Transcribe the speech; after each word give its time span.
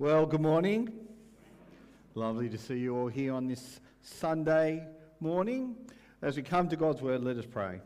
Well, 0.00 0.24
good 0.24 0.40
morning. 0.40 0.90
Lovely 2.14 2.48
to 2.48 2.56
see 2.56 2.78
you 2.78 2.96
all 2.96 3.08
here 3.08 3.34
on 3.34 3.46
this 3.46 3.80
Sunday 4.00 4.82
morning. 5.20 5.76
As 6.22 6.36
we 6.36 6.42
come 6.42 6.70
to 6.70 6.76
God's 6.76 7.02
Word, 7.02 7.22
let 7.22 7.36
us 7.36 7.44
pray. 7.44 7.82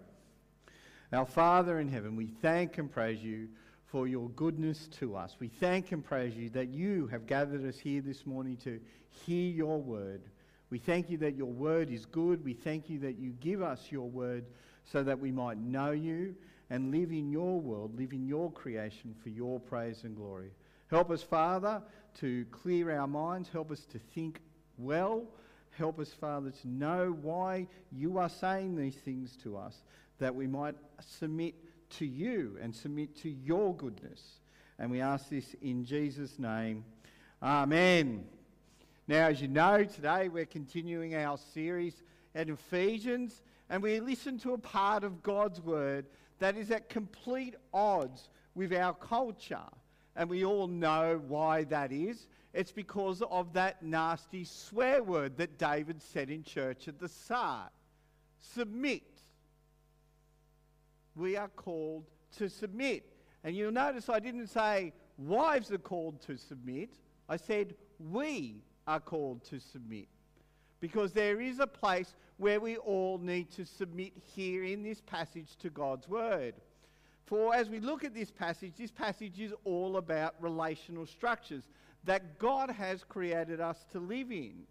Our 1.12 1.27
Father 1.27 1.80
in 1.80 1.88
heaven, 1.88 2.14
we 2.14 2.29
thank 2.29 2.79
and 2.79 2.88
praise 2.88 3.21
you 3.21 3.48
for 3.87 4.06
your 4.06 4.29
goodness 4.29 4.87
to 5.00 5.16
us. 5.16 5.35
We 5.40 5.48
thank 5.48 5.90
and 5.90 6.04
praise 6.04 6.37
you 6.37 6.51
that 6.51 6.69
you 6.69 7.08
have 7.08 7.27
gathered 7.27 7.67
us 7.67 7.81
here 7.81 8.01
this 8.01 8.24
morning 8.24 8.58
to 8.58 8.78
hear 9.26 9.51
your 9.51 9.83
Word. 9.83 10.22
We 10.71 10.78
thank 10.78 11.10
you 11.10 11.19
that 11.19 11.35
your 11.35 11.51
Word 11.51 11.90
is 11.90 12.06
good. 12.06 12.44
We 12.44 12.54
thank 12.54 12.88
you 12.88 13.01
that 13.01 13.19
you 13.19 13.31
give 13.40 13.60
us 13.60 13.90
your 13.90 14.08
Word 14.08 14.44
so 14.85 15.03
that 15.03 15.19
we 15.19 15.33
might 15.33 15.58
know 15.58 15.90
you 15.90 16.37
and 16.70 16.92
live 16.92 17.10
in 17.10 17.33
your 17.33 17.60
world, 17.60 17.98
live 17.98 18.12
in 18.12 18.24
your 18.24 18.52
creation 18.52 19.16
for 19.20 19.30
your 19.30 19.59
praise 19.59 20.05
and 20.05 20.15
glory. 20.15 20.52
Help 20.95 21.11
us, 21.11 21.24
Father, 21.24 21.83
to 22.20 22.45
clear 22.53 22.97
our 22.97 23.09
minds. 23.09 23.48
Help 23.48 23.73
us 23.73 23.84
to 23.87 23.98
think 23.98 24.41
well. 24.79 25.25
Help 25.73 25.98
us, 25.98 26.12
Father, 26.12 26.53
to 26.53 26.69
know 26.69 27.19
why 27.20 27.67
you 27.91 28.17
are 28.17 28.29
saying 28.29 28.77
these 28.77 28.95
things 28.95 29.37
to 29.43 29.57
us, 29.57 29.83
that 30.20 30.33
we 30.33 30.47
might 30.47 30.77
submit 31.01 31.57
to 31.98 32.07
you 32.07 32.57
and 32.62 32.73
submit 32.73 33.17
to 33.23 33.29
your 33.29 33.75
goodness. 33.75 34.39
And 34.79 34.89
we 34.89 35.01
ask 35.01 35.29
this 35.30 35.57
in 35.61 35.84
Jesus' 35.84 36.39
name. 36.39 36.84
Amen. 37.42 38.27
Now, 39.09 39.27
as 39.27 39.42
you 39.42 39.48
know, 39.48 39.83
today 39.83 40.29
we're 40.29 40.47
continuing 40.47 41.17
our 41.17 41.39
series 41.55 42.05
at 42.37 42.48
Ephesians, 42.48 43.42
and 43.69 43.83
we 43.83 43.98
listen 43.98 44.39
to 44.39 44.53
a 44.53 44.59
part 44.59 45.03
of 45.03 45.25
God's 45.25 45.61
Word 45.61 46.06
that 46.39 46.56
is 46.56 46.70
at 46.70 46.89
complete 46.89 47.56
odds 47.73 48.29
with 48.55 48.73
our 48.73 48.95
culture. 48.95 49.59
And 50.17 50.31
we 50.31 50.45
all 50.45 50.69
know 50.69 51.21
why 51.27 51.65
that 51.65 51.93
is. 51.93 52.27
It's 52.53 52.73
because 52.73 53.23
of 53.23 53.53
that 53.55 53.83
nasty 53.83 54.45
swear 54.45 55.03
word 55.03 55.37
that 55.39 55.59
David 55.59 56.01
said 56.01 56.31
in 56.31 56.45
church 56.45 56.87
at 56.87 57.01
the 57.01 57.09
start 57.09 57.73
submit. 58.53 59.03
We 61.17 61.37
are 61.37 61.48
called 61.48 62.05
to 62.39 62.48
submit. 62.48 63.05
And 63.43 63.56
you'll 63.56 63.73
notice 63.73 64.09
I 64.09 64.21
didn't 64.21 64.48
say 64.48 64.93
wives 65.19 65.71
are 65.71 65.79
called 65.79 66.21
to 66.23 66.37
submit, 66.37 66.91
I 67.28 67.37
said 67.37 67.75
we 67.99 68.62
are 68.87 69.01
called 69.01 69.45
to 69.45 69.59
submit. 69.59 70.09
Because 70.81 71.12
there 71.12 71.41
is 71.41 71.61
a 71.61 71.67
place 71.67 72.15
where 72.37 72.61
we 72.61 72.77
all 72.77 73.19
need 73.19 73.51
to 73.53 73.65
submit 73.65 74.12
here 74.34 74.65
in 74.65 74.83
this 74.83 75.01
passage 75.01 75.56
to 75.61 75.71
God's 75.71 76.09
word. 76.09 76.55
For 77.27 77.55
as 77.55 77.70
we 77.70 77.80
look 77.80 78.05
at 78.05 78.14
this 78.14 78.30
passage, 78.30 78.75
this 78.77 78.91
passage 78.91 79.41
is 79.41 79.55
all 79.64 79.97
about 79.97 80.34
relational 80.41 81.06
structures 81.06 81.62
that 82.05 82.39
God 82.39 82.70
has 82.70 83.03
created 83.03 83.61
us 83.61 83.84
to 83.92 83.98
live 83.98 84.31
in. 84.31 84.64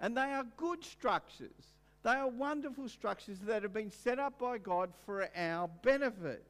And 0.00 0.16
they 0.16 0.32
are 0.32 0.44
good 0.56 0.84
structures. 0.84 1.74
They 2.02 2.10
are 2.10 2.28
wonderful 2.28 2.88
structures 2.88 3.38
that 3.40 3.62
have 3.62 3.72
been 3.72 3.90
set 3.90 4.18
up 4.18 4.38
by 4.38 4.58
God 4.58 4.90
for 5.06 5.28
our 5.36 5.68
benefit. 5.82 6.44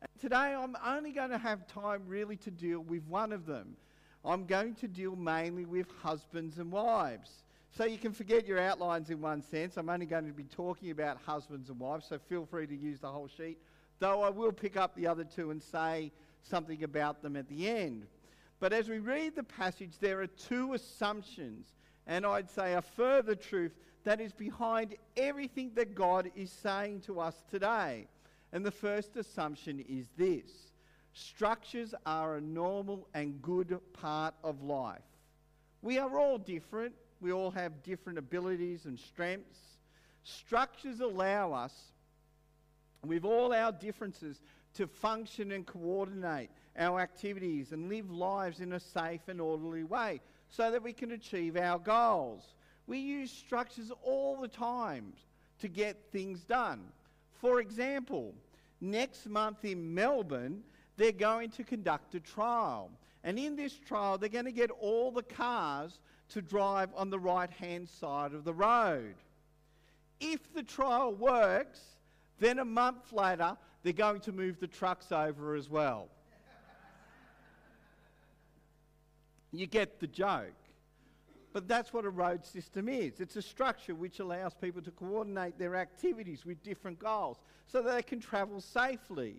And 0.00 0.08
today 0.20 0.54
I'm 0.54 0.76
only 0.86 1.10
going 1.10 1.30
to 1.30 1.38
have 1.38 1.66
time 1.66 2.02
really 2.06 2.36
to 2.36 2.50
deal 2.50 2.80
with 2.80 3.02
one 3.08 3.32
of 3.32 3.46
them. 3.46 3.76
I'm 4.24 4.46
going 4.46 4.74
to 4.76 4.88
deal 4.88 5.16
mainly 5.16 5.64
with 5.64 5.86
husbands 6.02 6.58
and 6.58 6.70
wives. 6.70 7.42
So 7.76 7.84
you 7.84 7.98
can 7.98 8.12
forget 8.12 8.46
your 8.46 8.58
outlines 8.58 9.10
in 9.10 9.20
one 9.20 9.42
sense. 9.42 9.76
I'm 9.76 9.88
only 9.88 10.06
going 10.06 10.26
to 10.26 10.32
be 10.32 10.44
talking 10.44 10.90
about 10.90 11.18
husbands 11.24 11.70
and 11.70 11.78
wives, 11.78 12.06
so 12.08 12.18
feel 12.18 12.46
free 12.46 12.66
to 12.66 12.76
use 12.76 12.98
the 13.00 13.08
whole 13.08 13.28
sheet 13.28 13.58
though 13.98 14.22
I 14.22 14.30
will 14.30 14.52
pick 14.52 14.76
up 14.76 14.94
the 14.94 15.06
other 15.06 15.24
two 15.24 15.50
and 15.50 15.62
say 15.62 16.12
something 16.42 16.82
about 16.84 17.22
them 17.22 17.36
at 17.36 17.48
the 17.48 17.68
end. 17.68 18.06
But 18.60 18.72
as 18.72 18.88
we 18.88 18.98
read 18.98 19.36
the 19.36 19.42
passage, 19.42 19.92
there 20.00 20.20
are 20.20 20.26
two 20.26 20.74
assumptions, 20.74 21.66
and 22.06 22.26
I'd 22.26 22.50
say 22.50 22.74
a 22.74 22.82
further 22.82 23.34
truth 23.34 23.72
that 24.04 24.20
is 24.20 24.32
behind 24.32 24.96
everything 25.16 25.72
that 25.74 25.94
God 25.94 26.30
is 26.34 26.50
saying 26.50 27.02
to 27.02 27.20
us 27.20 27.44
today. 27.50 28.08
And 28.52 28.64
the 28.64 28.70
first 28.70 29.16
assumption 29.16 29.84
is 29.88 30.08
this 30.16 30.72
structures 31.12 31.94
are 32.06 32.36
a 32.36 32.40
normal 32.40 33.08
and 33.14 33.42
good 33.42 33.78
part 33.92 34.34
of 34.44 34.62
life. 34.62 35.02
We 35.82 35.98
are 35.98 36.18
all 36.18 36.38
different, 36.38 36.94
we 37.20 37.32
all 37.32 37.50
have 37.50 37.82
different 37.82 38.18
abilities 38.18 38.86
and 38.86 38.98
strengths. 38.98 39.58
Structures 40.22 41.00
allow 41.00 41.52
us 41.52 41.92
with 43.04 43.24
all 43.24 43.52
our 43.52 43.72
differences, 43.72 44.40
to 44.74 44.86
function 44.86 45.52
and 45.52 45.66
coordinate 45.66 46.50
our 46.76 47.00
activities 47.00 47.72
and 47.72 47.88
live 47.88 48.10
lives 48.10 48.60
in 48.60 48.74
a 48.74 48.80
safe 48.80 49.22
and 49.28 49.40
orderly 49.40 49.84
way 49.84 50.20
so 50.48 50.70
that 50.70 50.82
we 50.82 50.92
can 50.92 51.12
achieve 51.12 51.56
our 51.56 51.78
goals. 51.78 52.54
We 52.86 52.98
use 52.98 53.30
structures 53.30 53.90
all 54.02 54.40
the 54.40 54.48
time 54.48 55.12
to 55.60 55.68
get 55.68 55.96
things 56.12 56.44
done. 56.44 56.80
For 57.40 57.60
example, 57.60 58.34
next 58.80 59.26
month 59.28 59.64
in 59.64 59.94
Melbourne, 59.94 60.62
they're 60.96 61.12
going 61.12 61.50
to 61.50 61.64
conduct 61.64 62.14
a 62.14 62.20
trial. 62.20 62.90
And 63.24 63.38
in 63.38 63.56
this 63.56 63.74
trial, 63.74 64.18
they're 64.18 64.28
going 64.28 64.44
to 64.44 64.52
get 64.52 64.70
all 64.70 65.10
the 65.10 65.22
cars 65.22 65.98
to 66.30 66.42
drive 66.42 66.90
on 66.94 67.10
the 67.10 67.18
right 67.18 67.50
hand 67.50 67.88
side 67.88 68.32
of 68.32 68.44
the 68.44 68.54
road. 68.54 69.14
If 70.20 70.52
the 70.54 70.62
trial 70.62 71.14
works, 71.14 71.80
then 72.38 72.58
a 72.58 72.64
month 72.64 73.12
later, 73.12 73.56
they're 73.82 73.92
going 73.92 74.20
to 74.20 74.32
move 74.32 74.60
the 74.60 74.66
trucks 74.66 75.12
over 75.12 75.54
as 75.54 75.68
well. 75.68 76.08
you 79.52 79.66
get 79.66 80.00
the 80.00 80.06
joke. 80.06 80.52
But 81.52 81.66
that's 81.66 81.92
what 81.92 82.04
a 82.04 82.10
road 82.10 82.44
system 82.44 82.88
is. 82.88 83.20
It's 83.20 83.36
a 83.36 83.42
structure 83.42 83.94
which 83.94 84.20
allows 84.20 84.54
people 84.54 84.82
to 84.82 84.90
coordinate 84.90 85.58
their 85.58 85.76
activities 85.76 86.44
with 86.44 86.62
different 86.62 86.98
goals 86.98 87.38
so 87.66 87.82
that 87.82 87.94
they 87.94 88.02
can 88.02 88.20
travel 88.20 88.60
safely. 88.60 89.36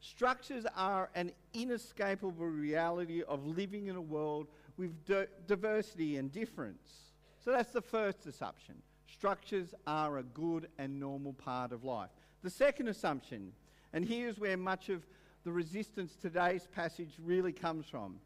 Structures 0.00 0.66
are 0.76 1.10
an 1.14 1.32
inescapable 1.54 2.46
reality 2.46 3.22
of 3.22 3.46
living 3.46 3.86
in 3.86 3.96
a 3.96 4.00
world 4.00 4.48
with 4.76 4.92
diversity 5.46 6.16
and 6.16 6.30
difference. 6.32 7.12
So 7.44 7.52
that's 7.52 7.72
the 7.72 7.82
first 7.82 8.26
assumption. 8.26 8.74
Structures 9.10 9.74
are 9.86 10.18
a 10.18 10.22
good 10.22 10.68
and 10.78 11.00
normal 11.00 11.32
part 11.32 11.72
of 11.72 11.84
life. 11.84 12.10
The 12.42 12.50
second 12.50 12.88
assumption, 12.88 13.52
and 13.92 14.04
here's 14.04 14.38
where 14.38 14.56
much 14.56 14.88
of 14.88 15.04
the 15.44 15.52
resistance 15.52 16.14
to 16.16 16.22
today's 16.22 16.68
passage 16.74 17.14
really 17.24 17.52
comes 17.52 17.86
from. 17.86 18.16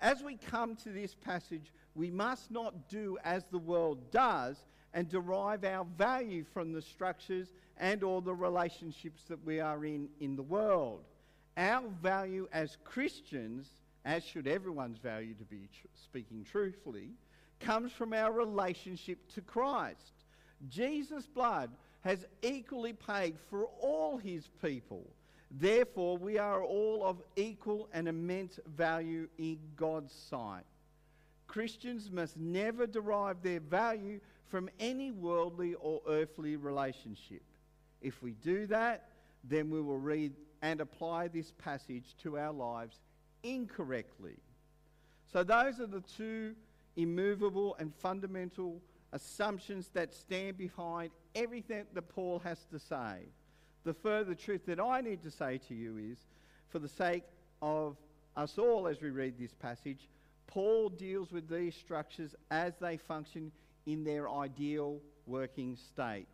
As 0.00 0.22
we 0.22 0.36
come 0.36 0.76
to 0.76 0.90
this 0.90 1.14
passage, 1.14 1.72
we 1.94 2.10
must 2.10 2.50
not 2.50 2.88
do 2.88 3.18
as 3.24 3.44
the 3.46 3.58
world 3.58 4.10
does 4.10 4.56
and 4.94 5.08
derive 5.08 5.64
our 5.64 5.84
value 5.96 6.44
from 6.52 6.72
the 6.72 6.82
structures 6.82 7.52
and 7.78 8.02
all 8.02 8.20
the 8.20 8.34
relationships 8.34 9.22
that 9.28 9.44
we 9.44 9.60
are 9.60 9.84
in 9.84 10.08
in 10.20 10.36
the 10.36 10.42
world. 10.42 11.04
Our 11.56 11.88
value 12.02 12.48
as 12.52 12.76
Christians, 12.84 13.68
as 14.04 14.24
should 14.24 14.46
everyone's 14.46 14.98
value 14.98 15.34
to 15.34 15.44
be 15.44 15.68
tr- 15.72 15.86
speaking 15.94 16.44
truthfully, 16.44 17.10
comes 17.60 17.92
from 17.92 18.12
our 18.12 18.32
relationship 18.32 19.18
to 19.34 19.40
Christ. 19.40 20.12
Jesus' 20.68 21.26
blood 21.26 21.70
has 22.02 22.26
equally 22.42 22.92
paid 22.92 23.36
for 23.48 23.66
all 23.80 24.18
his 24.18 24.48
people. 24.60 25.08
Therefore, 25.50 26.16
we 26.16 26.38
are 26.38 26.62
all 26.62 27.04
of 27.04 27.22
equal 27.36 27.88
and 27.92 28.08
immense 28.08 28.58
value 28.66 29.28
in 29.38 29.58
God's 29.76 30.12
sight. 30.12 30.64
Christians 31.46 32.10
must 32.10 32.36
never 32.38 32.86
derive 32.86 33.42
their 33.42 33.60
value 33.60 34.20
from 34.48 34.70
any 34.80 35.10
worldly 35.10 35.74
or 35.74 36.00
earthly 36.08 36.56
relationship. 36.56 37.42
If 38.00 38.22
we 38.22 38.32
do 38.32 38.66
that, 38.66 39.08
then 39.44 39.70
we 39.70 39.80
will 39.80 39.98
read 39.98 40.32
and 40.62 40.80
apply 40.80 41.28
this 41.28 41.52
passage 41.58 42.14
to 42.22 42.38
our 42.38 42.52
lives 42.52 43.00
incorrectly. 43.42 44.36
So, 45.32 45.42
those 45.42 45.80
are 45.80 45.86
the 45.86 46.02
two 46.02 46.54
immovable 46.96 47.76
and 47.78 47.94
fundamental 47.94 48.80
assumptions 49.12 49.88
that 49.94 50.14
stand 50.14 50.56
behind 50.56 51.10
everything 51.34 51.84
that 51.92 52.08
Paul 52.08 52.40
has 52.40 52.58
to 52.70 52.78
say. 52.78 53.28
The 53.84 53.94
further 53.94 54.34
truth 54.34 54.66
that 54.66 54.80
I 54.80 55.00
need 55.00 55.22
to 55.22 55.30
say 55.30 55.58
to 55.68 55.74
you 55.74 55.98
is, 55.98 56.18
for 56.68 56.78
the 56.78 56.88
sake 56.88 57.24
of 57.60 57.96
us 58.36 58.58
all 58.58 58.86
as 58.86 59.00
we 59.00 59.10
read 59.10 59.34
this 59.38 59.52
passage, 59.52 60.08
Paul 60.46 60.88
deals 60.88 61.32
with 61.32 61.48
these 61.48 61.74
structures 61.74 62.34
as 62.50 62.74
they 62.80 62.96
function 62.96 63.52
in 63.86 64.04
their 64.04 64.30
ideal 64.30 65.00
working 65.26 65.76
state. 65.76 66.26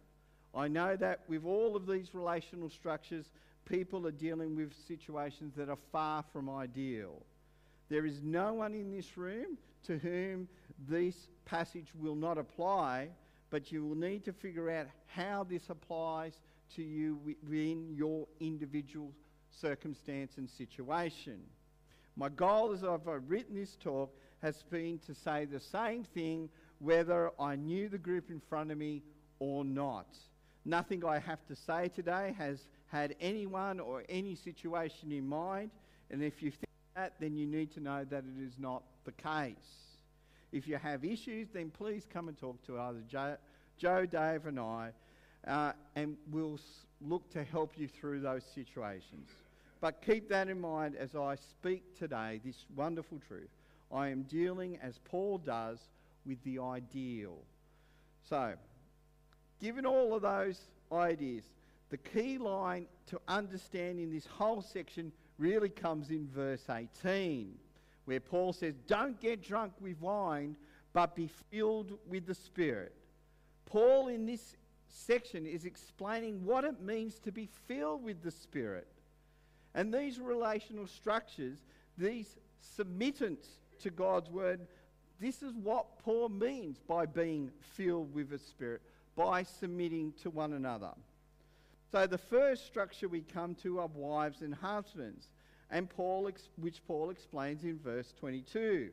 I 0.55 0.69
know 0.69 0.97
that 0.97 1.21
with 1.29 1.45
all 1.45 1.77
of 1.77 1.87
these 1.87 2.15
relational 2.15 2.71
structures, 2.71 3.27
people 3.65 4.07
are 4.07 4.13
dealing 4.13 4.57
with 4.57 4.73
situations 4.87 5.55
that 5.57 5.69
are 5.69 5.79
far 5.93 6.25
from 6.33 6.49
ideal. 6.49 7.23
There 7.89 8.05
is 8.05 8.23
no 8.23 8.53
one 8.55 8.75
in 8.75 8.91
this 8.91 9.17
room 9.17 9.57
to 9.85 9.99
whom 9.99 10.49
this 10.89 11.29
passage 11.45 11.89
will 11.99 12.15
not 12.15 12.39
apply, 12.39 13.09
but 13.51 13.73
you 13.73 13.85
will 13.85 13.97
need 13.97 14.25
to 14.25 14.33
figure 14.33 14.71
out 14.71 14.87
how 15.07 15.45
this 15.45 15.71
applies 15.71 16.39
to 16.77 16.83
you 16.83 17.19
within 17.25 17.89
your 17.95 18.27
individual 18.41 19.13
circumstance 19.51 20.37
and 20.37 20.49
situation. 20.49 21.41
My 22.17 22.29
goal 22.29 22.73
as 22.73 22.85
I've 22.85 23.07
written 23.27 23.55
this 23.55 23.77
talk 23.77 24.15
has 24.43 24.63
been 24.71 24.99
to 25.07 25.15
say 25.15 25.47
the 25.47 25.61
same 25.61 26.05
thing 26.05 26.49
whether 26.79 27.31
I 27.41 27.57
knew 27.57 27.89
the 27.89 27.99
group 27.99 28.31
in 28.31 28.41
front 28.41 28.71
of 28.71 28.79
me 28.79 29.03
or 29.39 29.65
not. 29.65 30.17
Nothing 30.65 31.05
I 31.05 31.19
have 31.19 31.47
to 31.47 31.57
say 31.57 31.89
today 31.89 32.35
has 32.37 32.67
had 32.89 33.15
anyone 33.21 33.81
or 33.81 34.05
any 34.09 34.35
situation 34.35 35.11
in 35.13 35.27
mind, 35.27 35.71
and 36.11 36.23
if 36.23 36.43
you 36.43 36.51
think 36.51 36.68
that, 36.99 37.13
then 37.21 37.37
you 37.37 37.47
need 37.47 37.71
to 37.73 37.81
know 37.81 38.05
that 38.05 38.25
it 38.25 38.43
is 38.43 38.59
not 38.59 38.83
the 39.05 39.13
case. 39.13 39.55
If 40.51 40.67
you 40.67 40.77
have 40.77 41.05
issues, 41.05 41.49
then 41.53 41.71
please 41.71 42.05
come 42.13 42.29
and 42.29 42.37
talk 42.37 42.61
to 42.67 42.81
either 42.81 43.37
Joe, 43.79 44.07
Dave, 44.07 44.47
and 44.47 44.59
I, 44.59 44.91
uh, 45.47 45.73
and 45.95 46.17
we'll 46.33 46.59
look 47.01 47.31
to 47.31 47.45
help 47.45 47.79
you 47.79 47.87
through 47.87 48.21
those 48.21 48.43
situations. 48.55 49.31
But 49.81 50.03
keep 50.05 50.29
that 50.31 50.49
in 50.49 50.61
mind 50.61 50.97
as 50.97 51.15
I 51.15 51.37
speak 51.37 51.97
today, 51.97 52.41
this 52.45 52.65
wonderful 52.75 53.21
truth. 53.29 53.51
I 53.93 54.09
am 54.09 54.23
dealing, 54.25 54.79
as 54.83 54.99
Paul 55.05 55.39
does, 55.39 55.79
with 56.27 56.43
the 56.43 56.59
ideal. 56.59 57.37
So, 58.29 58.55
given 59.61 59.87
all 59.87 60.15
of 60.15 60.23
those 60.23 60.61
ideas, 60.91 61.45
the 61.91 61.97
key 61.97 62.39
line 62.39 62.87
to 63.07 63.21
understanding 63.29 64.11
this 64.11 64.27
whole 64.27 64.61
section 64.61 65.13
really 65.39 65.69
comes 65.69 66.11
in 66.11 66.29
verse 66.29 66.65
18, 66.69 67.55
where 68.05 68.21
Paul 68.21 68.53
says, 68.53 68.75
Don't 68.87 69.21
get 69.21 69.43
drunk 69.43 69.73
with 69.81 70.01
wine, 70.01 70.57
but 70.93 71.15
be 71.15 71.31
filled 71.51 71.99
with 72.09 72.27
the 72.27 72.35
Spirit. 72.35 72.95
Paul, 73.67 74.09
in 74.09 74.27
this 74.27 74.57
section, 74.89 75.47
is 75.47 75.65
explaining 75.65 76.45
what 76.45 76.65
it 76.65 76.81
means 76.81 77.19
to 77.21 77.33
be 77.33 77.49
filled 77.67 78.03
with 78.03 78.23
the 78.23 78.31
Spirit. 78.31 78.89
And 79.75 79.93
these 79.93 80.19
relational 80.19 80.87
structures, 80.87 81.59
these 81.97 82.37
submittance 82.61 83.47
to 83.81 83.91
God's 83.91 84.31
word, 84.31 84.67
this 85.21 85.43
is 85.43 85.55
what 85.55 85.99
Paul 85.99 86.29
means 86.31 86.79
by 86.79 87.07
being 87.07 87.51
filled 87.61 88.15
with 88.15 88.31
the 88.31 88.39
Spirit, 88.39 88.83
by 89.15 89.43
submitting 89.43 90.13
to 90.23 90.31
one 90.31 90.55
another. 90.55 90.93
So 91.91 92.07
the 92.07 92.19
first 92.19 92.67
structure 92.67 93.09
we 93.09 93.23
come 93.23 93.55
to 93.57 93.81
are 93.81 93.87
wives 93.87 94.43
and 94.43 94.55
husbands, 94.55 95.29
and 95.71 95.89
Paul, 95.89 96.29
ex- 96.29 96.51
which 96.57 96.85
Paul 96.87 97.11
explains 97.11 97.65
in 97.65 97.79
verse 97.79 98.13
22. 98.19 98.91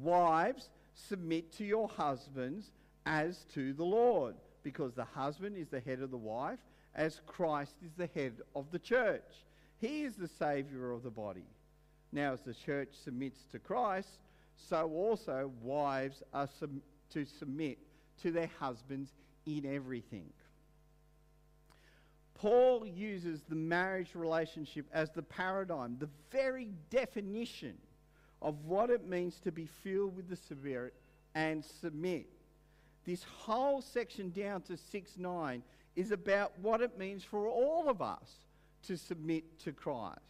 Wives, 0.00 0.70
submit 0.94 1.52
to 1.52 1.64
your 1.64 1.88
husbands 1.88 2.72
as 3.06 3.44
to 3.54 3.72
the 3.72 3.84
Lord, 3.84 4.34
because 4.64 4.94
the 4.94 5.04
husband 5.04 5.56
is 5.56 5.68
the 5.68 5.80
head 5.80 6.00
of 6.00 6.10
the 6.10 6.16
wife, 6.16 6.58
as 6.94 7.20
Christ 7.26 7.76
is 7.84 7.92
the 7.96 8.08
head 8.14 8.34
of 8.56 8.70
the 8.72 8.78
church. 8.78 9.44
He 9.78 10.02
is 10.02 10.16
the 10.16 10.28
Saviour 10.28 10.90
of 10.92 11.02
the 11.02 11.10
body. 11.10 11.46
Now, 12.12 12.32
as 12.32 12.40
the 12.40 12.54
church 12.54 12.90
submits 13.04 13.40
to 13.52 13.58
Christ, 13.58 14.18
so 14.56 14.88
also 14.90 15.52
wives 15.62 16.22
are 16.32 16.48
sub- 16.58 16.80
to 17.10 17.24
submit 17.24 17.78
to 18.22 18.30
their 18.30 18.50
husbands 18.58 19.12
in 19.46 19.66
everything. 19.66 20.32
Paul 22.44 22.84
uses 22.84 23.40
the 23.48 23.54
marriage 23.54 24.10
relationship 24.14 24.84
as 24.92 25.10
the 25.10 25.22
paradigm, 25.22 25.96
the 25.98 26.10
very 26.30 26.72
definition 26.90 27.72
of 28.42 28.66
what 28.66 28.90
it 28.90 29.08
means 29.08 29.40
to 29.44 29.50
be 29.50 29.64
filled 29.64 30.14
with 30.14 30.28
the 30.28 30.36
Spirit 30.36 30.92
and 31.34 31.64
submit. 31.64 32.26
This 33.06 33.24
whole 33.24 33.80
section 33.80 34.30
down 34.30 34.60
to 34.62 34.76
6 34.76 35.16
9 35.16 35.62
is 35.96 36.10
about 36.10 36.52
what 36.60 36.82
it 36.82 36.98
means 36.98 37.24
for 37.24 37.48
all 37.48 37.88
of 37.88 38.02
us 38.02 38.40
to 38.88 38.98
submit 38.98 39.58
to 39.60 39.72
Christ. 39.72 40.20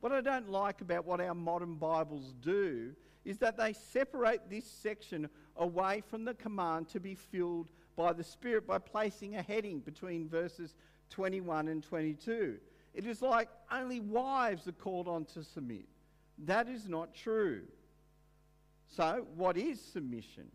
What 0.00 0.10
I 0.10 0.22
don't 0.22 0.50
like 0.50 0.80
about 0.80 1.06
what 1.06 1.20
our 1.20 1.34
modern 1.36 1.76
Bibles 1.76 2.34
do 2.42 2.90
is 3.24 3.38
that 3.38 3.56
they 3.56 3.72
separate 3.72 4.50
this 4.50 4.64
section 4.64 5.28
away 5.56 6.02
from 6.10 6.24
the 6.24 6.34
command 6.34 6.88
to 6.88 6.98
be 6.98 7.14
filled 7.14 7.70
by 7.94 8.12
the 8.12 8.24
Spirit 8.24 8.66
by 8.66 8.78
placing 8.78 9.36
a 9.36 9.42
heading 9.42 9.78
between 9.78 10.28
verses 10.28 10.74
21 11.10 11.68
and 11.68 11.82
22. 11.82 12.56
It 12.94 13.06
is 13.06 13.22
like 13.22 13.48
only 13.70 14.00
wives 14.00 14.66
are 14.66 14.72
called 14.72 15.08
on 15.08 15.24
to 15.26 15.44
submit. 15.44 15.86
That 16.38 16.68
is 16.68 16.88
not 16.88 17.14
true. 17.14 17.62
So, 18.88 19.26
what 19.36 19.56
is 19.56 19.80
submission? 19.80 20.50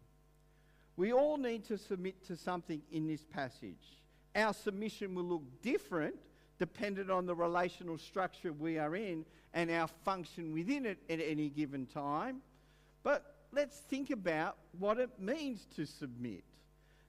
We 0.98 1.14
all 1.14 1.38
need 1.38 1.66
to 1.66 1.78
submit 1.78 2.26
to 2.28 2.36
something 2.36 2.82
in 2.92 3.08
this 3.08 3.24
passage. 3.24 4.02
Our 4.36 4.54
submission 4.54 5.16
will 5.16 5.24
look 5.24 5.44
different 5.62 6.16
dependent 6.58 7.12
on 7.12 7.26
the 7.26 7.36
relational 7.36 7.98
structure 7.98 8.54
we 8.54 8.78
are 8.78 8.96
in 8.96 9.26
and 9.54 9.70
our 9.72 9.88
function 9.88 10.54
within 10.54 10.86
it 10.86 11.00
at 11.10 11.20
any 11.20 11.50
given 11.50 11.86
time. 11.86 12.42
But 13.04 13.36
let's 13.52 13.78
think 13.78 14.10
about 14.10 14.58
what 14.78 15.00
it 15.00 15.10
means 15.20 15.66
to 15.76 15.86
submit. 15.86 16.44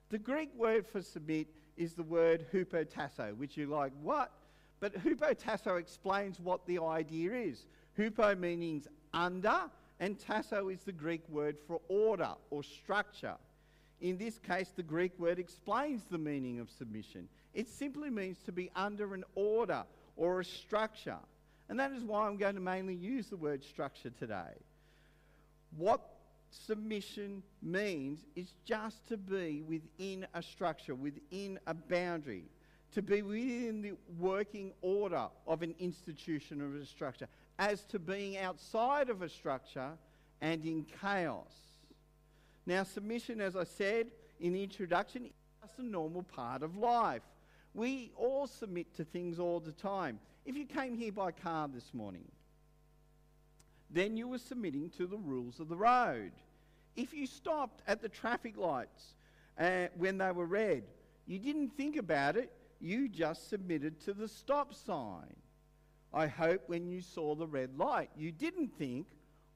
The 0.09 0.17
Greek 0.17 0.49
word 0.55 0.87
for 0.87 1.01
submit 1.01 1.47
is 1.77 1.93
the 1.93 2.03
word 2.03 2.45
hupotasso, 2.51 3.35
which 3.37 3.55
you 3.55 3.67
like, 3.67 3.91
what? 4.01 4.31
But 4.79 5.03
hupotasso 5.03 5.79
explains 5.79 6.39
what 6.39 6.65
the 6.65 6.79
idea 6.79 7.33
is. 7.33 7.65
Hupo 7.97 8.37
meaning 8.37 8.83
under, 9.13 9.61
and 9.99 10.19
tasso 10.19 10.69
is 10.69 10.81
the 10.81 10.91
Greek 10.91 11.27
word 11.29 11.57
for 11.67 11.81
order 11.87 12.31
or 12.49 12.63
structure. 12.63 13.35
In 14.01 14.17
this 14.17 14.37
case, 14.37 14.71
the 14.75 14.83
Greek 14.83 15.17
word 15.17 15.39
explains 15.39 16.03
the 16.03 16.19
meaning 16.19 16.59
of 16.59 16.69
submission. 16.69 17.27
It 17.53 17.67
simply 17.67 18.11
means 18.11 18.37
to 18.45 18.51
be 18.51 18.69
under 18.75 19.15
an 19.15 19.23
order 19.33 19.83
or 20.15 20.41
a 20.41 20.45
structure. 20.45 21.17
And 21.69 21.79
that 21.79 21.91
is 21.91 22.03
why 22.03 22.27
I'm 22.27 22.37
going 22.37 22.55
to 22.55 22.61
mainly 22.61 22.93
use 22.93 23.27
the 23.27 23.37
word 23.37 23.63
structure 23.63 24.11
today. 24.11 24.53
What 25.75 26.01
submission 26.49 27.43
means 27.61 28.25
is 28.35 28.53
just 28.65 29.05
to 29.07 29.17
be 29.17 29.63
within 29.67 30.25
a 30.33 30.41
structure, 30.41 30.95
within 30.95 31.59
a 31.67 31.73
boundary, 31.73 32.45
to 32.93 33.01
be 33.01 33.21
within 33.21 33.81
the 33.81 33.93
working 34.17 34.71
order 34.81 35.27
of 35.45 35.61
an 35.61 35.75
institution 35.79 36.61
or 36.61 36.75
a 36.77 36.85
structure, 36.85 37.27
as 37.59 37.83
to 37.85 37.99
being 37.99 38.37
outside 38.37 39.09
of 39.09 39.21
a 39.21 39.29
structure 39.29 39.91
and 40.41 40.63
in 40.65 40.85
chaos. 41.01 41.53
Now, 42.65 42.83
submission, 42.83 43.41
as 43.41 43.55
I 43.55 43.63
said 43.63 44.07
in 44.39 44.53
the 44.53 44.63
introduction, 44.63 45.25
is 45.25 45.31
just 45.61 45.79
a 45.79 45.83
normal 45.83 46.23
part 46.23 46.63
of 46.63 46.77
life. 46.77 47.23
We 47.73 48.11
all 48.15 48.47
submit 48.47 48.95
to 48.95 49.03
things 49.03 49.39
all 49.39 49.59
the 49.59 49.71
time. 49.71 50.19
If 50.45 50.55
you 50.55 50.65
came 50.65 50.97
here 50.97 51.11
by 51.11 51.31
car 51.31 51.67
this 51.67 51.93
morning, 51.93 52.25
then 53.89 54.17
you 54.17 54.27
were 54.27 54.37
submitting 54.37 54.89
to 54.97 55.07
the 55.07 55.17
rules 55.17 55.59
of 55.59 55.69
the 55.69 55.75
road. 55.75 56.31
If 56.97 57.13
you 57.13 57.27
stopped 57.27 57.83
at 57.87 58.01
the 58.01 58.09
traffic 58.09 58.57
lights 58.57 59.13
uh, 59.57 59.87
when 59.95 60.17
they 60.17 60.31
were 60.31 60.47
red, 60.47 60.83
you 61.27 61.37
didn't 61.37 61.69
think 61.77 61.95
about 61.95 62.35
it, 62.35 62.51
you 62.81 63.07
just 63.07 63.49
submitted 63.49 63.99
to 64.01 64.13
the 64.13 64.27
stop 64.27 64.73
sign. 64.73 65.35
I 66.13 66.25
hope 66.25 66.63
when 66.67 66.87
you 66.87 67.01
saw 67.01 67.35
the 67.35 67.45
red 67.47 67.77
light, 67.77 68.09
you 68.17 68.31
didn't 68.31 68.75
think, 68.77 69.07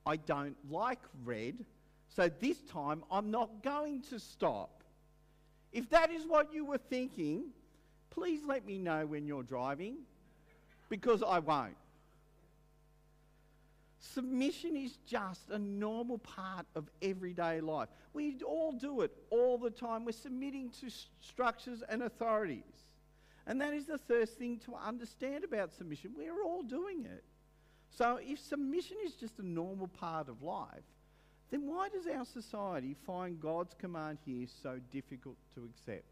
I 0.05 0.17
don't 0.17 0.55
like 0.69 0.99
red, 1.25 1.65
so 2.07 2.29
this 2.39 2.61
time 2.61 3.03
I'm 3.09 3.31
not 3.31 3.63
going 3.63 4.01
to 4.09 4.19
stop. 4.19 4.83
If 5.71 5.89
that 5.89 6.11
is 6.11 6.27
what 6.27 6.53
you 6.53 6.65
were 6.65 6.77
thinking, 6.77 7.45
please 8.09 8.41
let 8.45 8.65
me 8.65 8.77
know 8.77 9.05
when 9.05 9.25
you're 9.25 9.43
driving, 9.43 9.95
because 10.89 11.23
I 11.23 11.39
won't. 11.39 11.75
Submission 14.01 14.75
is 14.75 14.97
just 15.05 15.51
a 15.51 15.59
normal 15.59 16.17
part 16.17 16.65
of 16.75 16.89
everyday 17.03 17.61
life. 17.61 17.87
We 18.13 18.41
all 18.43 18.71
do 18.71 19.01
it 19.01 19.11
all 19.29 19.59
the 19.59 19.69
time. 19.69 20.05
We're 20.05 20.11
submitting 20.11 20.71
to 20.81 20.87
structures 21.21 21.83
and 21.87 22.01
authorities. 22.01 22.63
And 23.45 23.61
that 23.61 23.75
is 23.75 23.85
the 23.85 23.99
first 23.99 24.39
thing 24.39 24.59
to 24.65 24.73
understand 24.73 25.43
about 25.43 25.71
submission. 25.71 26.13
We're 26.17 26.43
all 26.43 26.63
doing 26.63 27.05
it. 27.05 27.23
So 27.91 28.19
if 28.19 28.39
submission 28.39 28.97
is 29.05 29.13
just 29.13 29.37
a 29.37 29.45
normal 29.45 29.87
part 29.87 30.29
of 30.29 30.41
life, 30.41 30.83
then 31.51 31.67
why 31.67 31.89
does 31.89 32.07
our 32.07 32.25
society 32.25 32.95
find 33.05 33.39
God's 33.39 33.75
command 33.75 34.17
here 34.25 34.47
so 34.63 34.79
difficult 34.91 35.35
to 35.53 35.63
accept? 35.65 36.05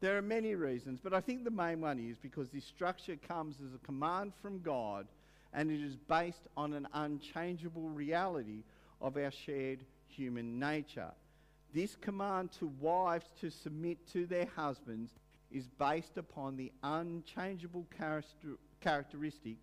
There 0.00 0.18
are 0.18 0.22
many 0.22 0.56
reasons, 0.56 0.98
but 1.02 1.14
I 1.14 1.20
think 1.20 1.44
the 1.44 1.50
main 1.50 1.80
one 1.80 2.00
is 2.00 2.16
because 2.18 2.48
this 2.48 2.64
structure 2.64 3.16
comes 3.28 3.56
as 3.64 3.74
a 3.74 3.86
command 3.86 4.32
from 4.42 4.60
God 4.60 5.06
and 5.54 5.70
it 5.70 5.80
is 5.80 5.96
based 5.96 6.48
on 6.56 6.72
an 6.72 6.88
unchangeable 6.92 7.88
reality 7.88 8.64
of 9.00 9.16
our 9.16 9.30
shared 9.30 9.84
human 10.08 10.58
nature. 10.58 11.10
This 11.72 11.96
command 11.96 12.52
to 12.58 12.66
wives 12.80 13.26
to 13.40 13.50
submit 13.50 13.98
to 14.12 14.26
their 14.26 14.46
husbands 14.56 15.12
is 15.50 15.68
based 15.78 16.18
upon 16.18 16.56
the 16.56 16.72
unchangeable 16.82 17.86
character- 17.96 18.58
characteristic 18.80 19.56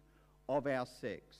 of 0.48 0.68
our 0.68 0.86
sex. 0.86 1.40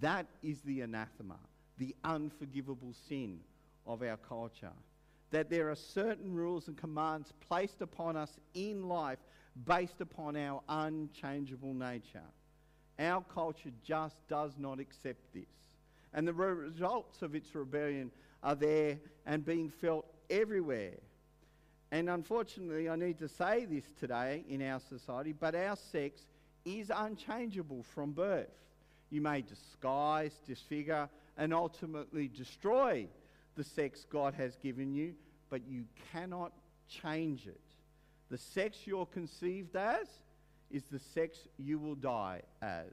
That 0.00 0.26
is 0.42 0.60
the 0.62 0.80
anathema, 0.80 1.38
the 1.78 1.94
unforgivable 2.04 2.94
sin 3.08 3.40
of 3.86 4.02
our 4.02 4.16
culture. 4.16 4.72
That 5.30 5.50
there 5.50 5.70
are 5.70 5.76
certain 5.76 6.34
rules 6.34 6.68
and 6.68 6.76
commands 6.76 7.32
placed 7.48 7.80
upon 7.80 8.16
us 8.16 8.36
in 8.54 8.88
life 8.88 9.18
based 9.66 10.00
upon 10.00 10.36
our 10.36 10.62
unchangeable 10.68 11.74
nature. 11.74 12.22
Our 12.98 13.22
culture 13.22 13.70
just 13.84 14.16
does 14.28 14.52
not 14.58 14.78
accept 14.78 15.32
this. 15.32 15.48
And 16.12 16.26
the 16.28 16.32
results 16.32 17.22
of 17.22 17.34
its 17.34 17.54
rebellion 17.54 18.10
are 18.42 18.54
there 18.54 18.98
and 19.26 19.44
being 19.44 19.68
felt 19.68 20.06
everywhere. 20.30 20.98
And 21.90 22.08
unfortunately, 22.08 22.88
I 22.88 22.96
need 22.96 23.18
to 23.18 23.28
say 23.28 23.64
this 23.64 23.84
today 23.98 24.44
in 24.48 24.62
our 24.62 24.80
society, 24.80 25.32
but 25.32 25.54
our 25.54 25.76
sex 25.76 26.22
is 26.64 26.90
unchangeable 26.94 27.82
from 27.82 28.12
birth. 28.12 28.48
You 29.10 29.20
may 29.20 29.42
disguise, 29.42 30.32
disfigure, 30.46 31.08
and 31.36 31.52
ultimately 31.52 32.28
destroy 32.28 33.06
the 33.56 33.64
sex 33.64 34.06
God 34.08 34.34
has 34.34 34.56
given 34.56 34.92
you, 34.92 35.14
but 35.50 35.66
you 35.66 35.84
cannot 36.12 36.52
change 36.88 37.46
it. 37.46 37.60
The 38.30 38.38
sex 38.38 38.78
you're 38.86 39.06
conceived 39.06 39.76
as 39.76 40.08
is 40.70 40.84
the 40.84 40.98
sex 40.98 41.38
you 41.56 41.78
will 41.78 41.94
die 41.94 42.42
as. 42.62 42.92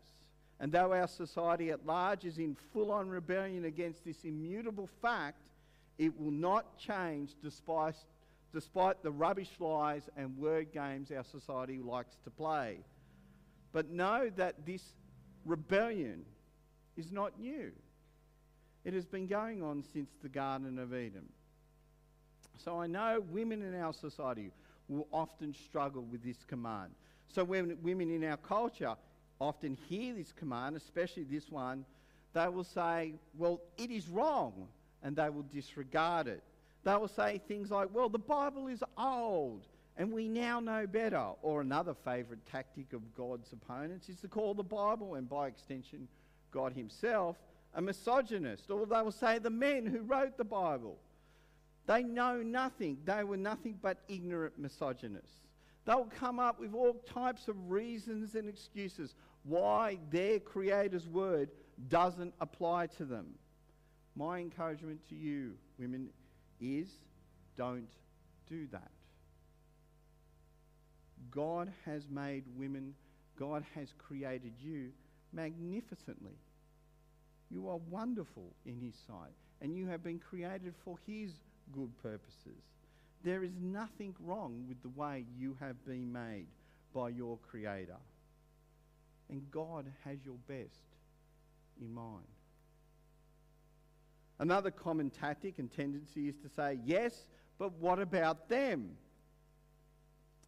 And 0.60 0.72
though 0.72 0.94
our 0.94 1.08
society 1.08 1.72
at 1.72 1.86
large 1.86 2.24
is 2.24 2.38
in 2.38 2.56
full 2.72 2.92
on 2.92 3.10
rebellion 3.10 3.66
against 3.66 4.06
this 4.06 4.24
immutable 4.24 4.90
fact, 5.02 5.42
it 5.98 6.20
will 6.20 6.32
not 6.32 6.78
change 6.78 7.32
despite, 7.44 7.96
despite 8.54 9.02
the 9.02 9.12
rubbish 9.12 9.50
lies 9.60 10.04
and 10.16 10.38
word 10.38 10.72
games 10.72 11.12
our 11.12 11.24
society 11.24 11.80
likes 11.80 12.16
to 12.24 12.30
play. 12.30 12.78
But 13.74 13.90
know 13.90 14.30
that 14.36 14.66
this 14.66 14.84
rebellion 15.46 16.26
is 16.96 17.12
not 17.12 17.40
new. 17.40 17.72
It 18.84 18.94
has 18.94 19.06
been 19.06 19.28
going 19.28 19.64
on 19.64 19.84
since 19.94 20.10
the 20.22 20.30
Garden 20.30 20.78
of 20.78 20.94
Eden. 20.94 21.30
So 22.58 22.80
I 22.80 22.88
know 22.88 23.24
women 23.32 23.64
in 23.64 23.80
our 23.80 23.94
society 23.94 24.52
will 24.88 25.08
often 25.12 25.54
struggle 25.54 26.04
with 26.04 26.24
this 26.24 26.44
command. 26.48 26.92
So 27.34 27.44
when 27.44 27.78
women 27.82 28.12
in 28.12 28.24
our 28.24 28.38
culture 28.38 28.96
often 29.40 29.78
hear 29.88 30.14
this 30.14 30.32
command, 30.32 30.76
especially 30.76 31.24
this 31.24 31.50
one, 31.50 31.86
they 32.34 32.48
will 32.48 32.64
say, 32.64 33.14
well, 33.38 33.62
it 33.78 33.92
is 33.92 34.08
wrong, 34.08 34.68
and 35.04 35.16
they 35.16 35.30
will 35.30 35.46
disregard 35.54 36.28
it. 36.28 36.44
They 36.84 36.96
will 36.96 37.08
say 37.08 37.42
things 37.48 37.72
like, 37.72 37.90
well, 37.94 38.10
the 38.10 38.20
Bible 38.20 38.68
is 38.68 38.84
old, 38.98 39.62
and 39.98 40.12
we 40.12 40.28
now 40.28 40.60
know 40.60 40.88
better. 40.88 41.26
Or 41.42 41.62
another 41.62 41.94
favourite 41.94 42.46
tactic 42.52 42.94
of 42.94 43.02
God's 43.16 43.52
opponents 43.52 44.10
is 44.10 44.18
to 44.22 44.28
call 44.28 44.54
the 44.54 44.64
Bible, 44.64 45.16
and 45.16 45.30
by 45.30 45.48
extension, 45.48 46.08
God 46.52 46.74
Himself, 46.74 47.38
a 47.76 47.82
misogynist. 47.82 48.70
Or 48.70 48.86
they 48.86 49.02
will 49.02 49.12
say 49.12 49.40
the 49.40 49.50
men 49.50 49.86
who 49.86 50.02
wrote 50.02 50.38
the 50.38 50.44
Bible. 50.44 50.98
They 51.88 52.04
know 52.04 52.42
nothing. 52.42 52.98
They 53.06 53.24
were 53.24 53.38
nothing 53.38 53.78
but 53.82 53.98
ignorant 54.08 54.58
misogynists. 54.58 55.38
They'll 55.86 56.10
come 56.20 56.40
up 56.40 56.60
with 56.60 56.74
all 56.74 56.94
types 57.12 57.48
of 57.48 57.56
reasons 57.70 58.36
and 58.36 58.48
excuses 58.48 59.16
why 59.44 59.98
their 60.12 60.40
Creator's 60.40 61.08
word 61.08 61.50
doesn't 61.90 62.34
apply 62.40 62.88
to 62.98 63.06
them. 63.06 63.34
My 64.16 64.40
encouragement 64.40 65.00
to 65.10 65.16
you, 65.16 65.54
women, 65.80 66.10
is 66.60 66.90
don't 67.58 67.90
do 68.48 68.68
that. 68.72 68.92
God 71.32 71.72
has 71.86 72.08
made 72.10 72.44
women, 72.56 72.94
God 73.40 73.64
has 73.74 73.94
created 73.98 74.54
you 74.62 74.90
magnificently. 75.34 76.38
You 77.50 77.70
are 77.70 77.78
wonderful 77.90 78.54
in 78.66 78.80
His 78.80 78.96
sight, 79.08 79.34
and 79.62 79.76
you 79.76 79.88
have 79.88 80.04
been 80.04 80.20
created 80.20 80.74
for 80.84 80.98
His 81.08 81.32
good 81.72 81.92
purposes. 82.02 82.62
There 83.24 83.44
is 83.44 83.52
nothing 83.62 84.16
wrong 84.20 84.66
with 84.68 84.82
the 84.82 84.90
way 84.90 85.26
you 85.38 85.56
have 85.60 85.84
been 85.86 86.12
made 86.12 86.48
by 86.94 87.10
your 87.10 87.38
Creator. 87.50 87.98
And 89.30 89.50
God 89.52 89.86
has 90.04 90.18
your 90.26 90.38
best 90.48 90.84
in 91.80 91.94
mind. 91.94 92.26
Another 94.40 94.72
common 94.72 95.10
tactic 95.10 95.60
and 95.60 95.72
tendency 95.72 96.28
is 96.28 96.36
to 96.38 96.50
say, 96.50 96.80
yes, 96.84 97.28
but 97.60 97.74
what 97.74 98.00
about 98.00 98.50
them? 98.50 98.90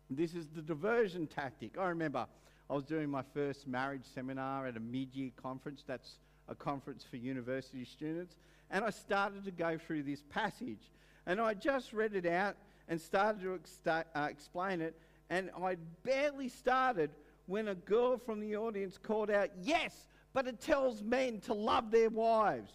This 0.09 0.33
is 0.33 0.47
the 0.47 0.61
diversion 0.61 1.27
tactic. 1.27 1.77
I 1.77 1.87
remember 1.89 2.25
I 2.69 2.73
was 2.73 2.83
doing 2.83 3.09
my 3.09 3.23
first 3.33 3.67
marriage 3.67 4.05
seminar 4.13 4.65
at 4.65 4.77
a 4.77 4.79
mid 4.79 5.13
year 5.13 5.31
conference. 5.41 5.83
That's 5.85 6.17
a 6.49 6.55
conference 6.55 7.05
for 7.07 7.17
university 7.17 7.85
students. 7.85 8.35
And 8.71 8.83
I 8.83 8.89
started 8.89 9.45
to 9.45 9.51
go 9.51 9.77
through 9.77 10.03
this 10.03 10.23
passage. 10.29 10.91
And 11.25 11.39
I 11.39 11.53
just 11.53 11.93
read 11.93 12.15
it 12.15 12.25
out 12.25 12.55
and 12.87 12.99
started 12.99 13.41
to 13.41 13.55
ex- 13.55 13.79
uh, 14.15 14.27
explain 14.29 14.81
it. 14.81 14.99
And 15.29 15.49
I 15.61 15.77
barely 16.03 16.49
started 16.49 17.11
when 17.45 17.67
a 17.67 17.75
girl 17.75 18.17
from 18.17 18.39
the 18.39 18.55
audience 18.55 18.97
called 18.97 19.29
out, 19.29 19.49
Yes, 19.61 20.07
but 20.33 20.47
it 20.47 20.59
tells 20.59 21.01
men 21.01 21.39
to 21.41 21.53
love 21.53 21.91
their 21.91 22.09
wives. 22.09 22.71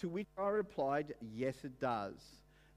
To 0.00 0.08
which 0.08 0.28
I 0.36 0.48
replied, 0.48 1.14
Yes, 1.34 1.64
it 1.64 1.80
does. 1.80 2.20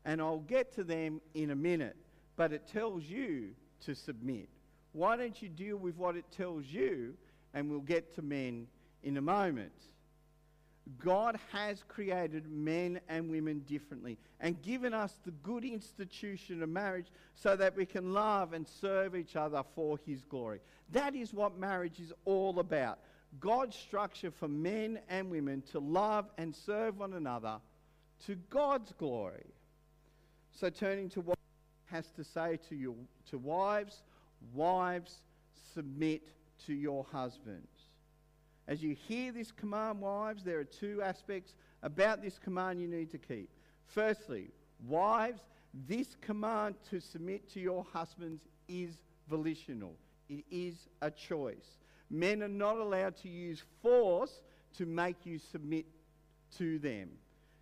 And 0.06 0.22
I'll 0.22 0.40
get 0.40 0.74
to 0.76 0.84
them 0.84 1.22
in 1.34 1.52
a 1.52 1.56
minute. 1.56 1.98
But 2.36 2.54
it 2.54 2.68
tells 2.68 3.04
you 3.04 3.50
to 3.86 3.94
submit. 3.94 4.48
Why 4.94 5.18
don't 5.18 5.42
you 5.42 5.50
deal 5.50 5.78
with 5.78 5.98
what 5.98 6.16
it 6.16 6.26
tells 6.32 6.66
you? 6.66 7.14
And 7.54 7.70
we'll 7.70 7.82
get 7.82 8.16
to 8.16 8.22
men 8.22 8.68
in 9.04 9.18
a 9.18 9.22
moment. 9.22 9.74
God 10.98 11.38
has 11.52 11.84
created 11.88 12.50
men 12.50 13.00
and 13.08 13.30
women 13.30 13.60
differently 13.60 14.18
and 14.40 14.62
given 14.62 14.94
us 14.94 15.18
the 15.24 15.32
good 15.44 15.64
institution 15.64 16.64
of 16.64 16.70
marriage 16.70 17.08
so 17.36 17.56
that 17.56 17.76
we 17.76 17.86
can 17.86 18.14
love 18.14 18.54
and 18.54 18.68
serve 18.68 19.16
each 19.16 19.36
other 19.36 19.64
for 19.76 20.00
His 20.06 20.24
glory. 20.24 20.60
That 20.92 21.16
is 21.16 21.34
what 21.34 21.58
marriage 21.60 22.00
is 22.00 22.12
all 22.26 22.60
about. 22.60 23.00
God's 23.40 23.76
structure 23.76 24.32
for 24.32 24.48
men 24.48 25.00
and 25.10 25.30
women 25.30 25.62
to 25.72 25.80
love 25.80 26.30
and 26.38 26.56
serve 26.56 26.98
one 26.98 27.14
another 27.14 27.60
to 28.26 28.36
God's 28.50 28.92
glory. 28.94 29.46
So, 30.52 30.70
turning 30.70 31.10
to 31.10 31.22
what 31.22 31.38
has 31.86 32.08
to 32.16 32.24
say 32.24 32.58
to 32.70 32.76
you 32.76 32.96
to 33.30 33.38
wives, 33.38 34.02
wives, 34.54 35.22
submit 35.74 36.24
to 36.66 36.74
your 36.74 37.06
husbands. 37.12 37.79
As 38.70 38.84
you 38.84 38.96
hear 39.08 39.32
this 39.32 39.52
command, 39.52 40.00
wives, 40.00 40.44
there 40.44 40.60
are 40.60 40.64
two 40.64 41.02
aspects 41.02 41.56
about 41.82 42.22
this 42.22 42.38
command 42.38 42.80
you 42.80 42.88
need 42.88 43.10
to 43.10 43.18
keep. 43.18 43.50
Firstly, 43.88 44.52
wives, 44.88 45.42
this 45.88 46.16
command 46.22 46.76
to 46.92 47.00
submit 47.00 47.52
to 47.54 47.60
your 47.60 47.84
husbands 47.92 48.44
is 48.68 49.00
volitional, 49.28 49.96
it 50.30 50.46
is 50.52 50.88
a 51.02 51.10
choice. 51.10 51.80
Men 52.12 52.44
are 52.44 52.48
not 52.48 52.78
allowed 52.78 53.18
to 53.18 53.28
use 53.28 53.64
force 53.82 54.44
to 54.78 54.86
make 54.86 55.26
you 55.26 55.40
submit 55.40 55.88
to 56.60 56.78
them. 56.78 57.10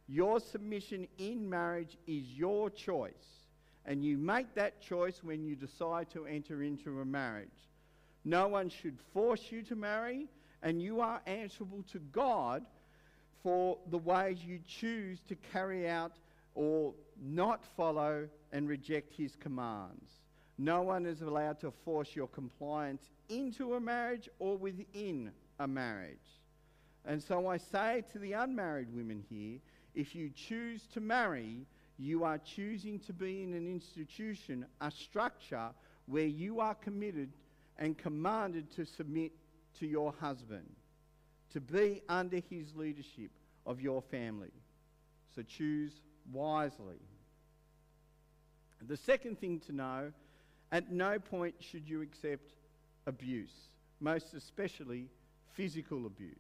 Your 0.10 0.42
submission 0.42 1.08
in 1.18 1.50
marriage 1.50 1.98
is 2.06 2.26
your 2.34 2.70
choice, 2.70 3.48
and 3.86 4.04
you 4.04 4.18
make 4.18 4.54
that 4.56 4.82
choice 4.82 5.24
when 5.24 5.46
you 5.46 5.56
decide 5.56 6.10
to 6.12 6.26
enter 6.26 6.64
into 6.64 7.00
a 7.00 7.06
marriage. 7.06 7.48
No 8.26 8.50
one 8.50 8.68
should 8.68 8.98
force 9.14 9.52
you 9.52 9.62
to 9.64 9.76
marry, 9.78 10.28
and 10.64 10.82
you 10.82 11.02
are 11.02 11.22
answerable 11.26 11.84
to 11.92 12.00
God 12.12 12.66
for 13.44 13.78
the 13.90 13.98
ways 13.98 14.44
you 14.44 14.60
choose 14.68 15.20
to 15.28 15.36
carry 15.54 15.88
out 15.88 16.14
or 16.56 16.94
not 17.22 17.64
follow 17.76 18.28
and 18.52 18.68
reject 18.68 19.14
his 19.14 19.36
commands. 19.36 20.12
No 20.58 20.82
one 20.82 21.06
is 21.06 21.22
allowed 21.22 21.60
to 21.60 21.72
force 21.86 22.16
your 22.16 22.28
compliance 22.28 23.04
into 23.30 23.76
a 23.76 23.80
marriage 23.80 24.28
or 24.40 24.58
within 24.58 25.32
a 25.60 25.68
marriage. 25.68 26.18
And 27.06 27.22
so 27.22 27.48
I 27.48 27.58
say 27.58 28.04
to 28.12 28.20
the 28.20 28.34
unmarried 28.34 28.94
women 28.94 29.24
here 29.30 29.60
if 29.94 30.14
you 30.14 30.30
choose 30.30 30.86
to 30.94 31.02
marry, 31.02 31.66
you 31.98 32.24
are 32.24 32.38
choosing 32.38 33.00
to 33.00 33.14
be 33.14 33.44
in 33.44 33.54
an 33.54 33.68
institution, 33.68 34.66
a 34.82 34.92
structure 34.92 35.70
where 36.06 36.26
you 36.26 36.60
are 36.60 36.76
committed 36.76 37.32
and 37.80 37.98
commanded 37.98 38.72
to 38.76 38.86
submit 38.86 39.32
to 39.80 39.88
your 39.88 40.14
husband, 40.20 40.70
to 41.54 41.62
be 41.62 42.02
under 42.10 42.42
his 42.50 42.76
leadership 42.76 43.32
of 43.66 43.82
your 43.82 44.02
family. 44.02 44.52
So 45.36 45.44
choose 45.44 45.92
wisely. 46.32 47.00
The 48.88 48.98
second 48.98 49.40
thing 49.40 49.60
to 49.62 49.74
know 49.74 50.12
at 50.72 50.92
no 50.92 51.20
point 51.20 51.56
should 51.60 51.88
you 51.88 52.02
accept 52.02 52.54
abuse, 53.06 53.54
most 54.00 54.34
especially 54.34 55.10
physical 55.54 56.06
abuse. 56.06 56.36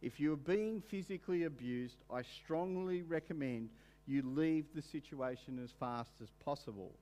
If 0.00 0.20
you're 0.20 0.36
being 0.36 0.80
physically 0.80 1.44
abused, 1.44 1.96
I 2.12 2.22
strongly 2.22 3.02
recommend 3.02 3.70
you 4.06 4.22
leave 4.22 4.66
the 4.74 4.82
situation 4.82 5.58
as 5.62 5.70
fast 5.80 6.12
as 6.22 6.28
possible. 6.44 6.92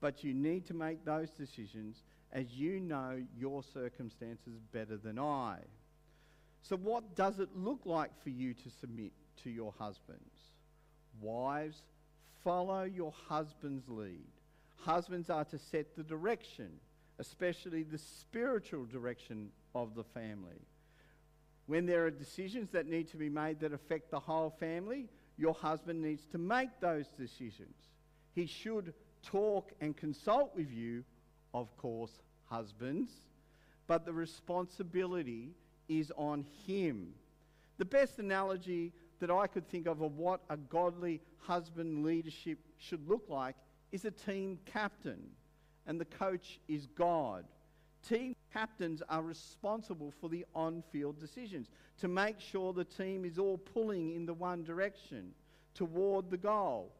But 0.00 0.24
you 0.24 0.32
need 0.32 0.66
to 0.66 0.74
make 0.74 1.04
those 1.04 1.30
decisions 1.30 2.02
as 2.32 2.52
you 2.52 2.80
know 2.80 3.22
your 3.36 3.62
circumstances 3.62 4.58
better 4.72 4.96
than 4.96 5.18
I. 5.18 5.58
So, 6.62 6.76
what 6.76 7.16
does 7.16 7.40
it 7.40 7.48
look 7.56 7.80
like 7.84 8.10
for 8.22 8.30
you 8.30 8.54
to 8.54 8.70
submit 8.80 9.12
to 9.42 9.50
your 9.50 9.72
husbands? 9.78 10.52
Wives, 11.20 11.82
follow 12.44 12.82
your 12.82 13.12
husband's 13.28 13.88
lead. 13.88 14.28
Husbands 14.76 15.30
are 15.30 15.44
to 15.46 15.58
set 15.58 15.96
the 15.96 16.02
direction, 16.02 16.70
especially 17.18 17.82
the 17.82 17.98
spiritual 17.98 18.84
direction 18.84 19.50
of 19.74 19.94
the 19.94 20.04
family. 20.04 20.60
When 21.66 21.86
there 21.86 22.04
are 22.06 22.10
decisions 22.10 22.70
that 22.70 22.86
need 22.86 23.08
to 23.10 23.16
be 23.16 23.28
made 23.28 23.60
that 23.60 23.72
affect 23.72 24.10
the 24.10 24.20
whole 24.20 24.50
family, 24.50 25.08
your 25.36 25.54
husband 25.54 26.02
needs 26.02 26.26
to 26.32 26.38
make 26.38 26.70
those 26.80 27.06
decisions. 27.18 27.74
He 28.34 28.46
should 28.46 28.92
talk 29.22 29.72
and 29.80 29.96
consult 29.96 30.54
with 30.56 30.70
you, 30.70 31.04
of 31.54 31.76
course, 31.76 32.20
husbands, 32.44 33.10
but 33.86 34.04
the 34.04 34.12
responsibility 34.12 35.50
is 35.88 36.12
on 36.16 36.44
him. 36.66 37.12
The 37.78 37.84
best 37.84 38.18
analogy 38.18 38.92
that 39.20 39.30
I 39.30 39.46
could 39.46 39.68
think 39.68 39.86
of 39.86 40.00
of 40.00 40.16
what 40.16 40.40
a 40.48 40.56
godly 40.56 41.20
husband 41.38 42.04
leadership 42.04 42.58
should 42.78 43.08
look 43.08 43.24
like 43.28 43.56
is 43.92 44.04
a 44.04 44.10
team 44.10 44.58
captain, 44.66 45.20
and 45.86 46.00
the 46.00 46.04
coach 46.04 46.60
is 46.68 46.86
God. 46.86 47.44
Team 48.08 48.34
captains 48.52 49.02
are 49.08 49.22
responsible 49.22 50.12
for 50.20 50.28
the 50.28 50.44
on 50.54 50.82
field 50.90 51.20
decisions 51.20 51.68
to 51.98 52.08
make 52.08 52.40
sure 52.40 52.72
the 52.72 52.84
team 52.84 53.24
is 53.24 53.38
all 53.38 53.58
pulling 53.58 54.14
in 54.14 54.24
the 54.24 54.34
one 54.34 54.62
direction 54.62 55.32
toward 55.74 56.30
the 56.30 56.36
goal. 56.36 56.92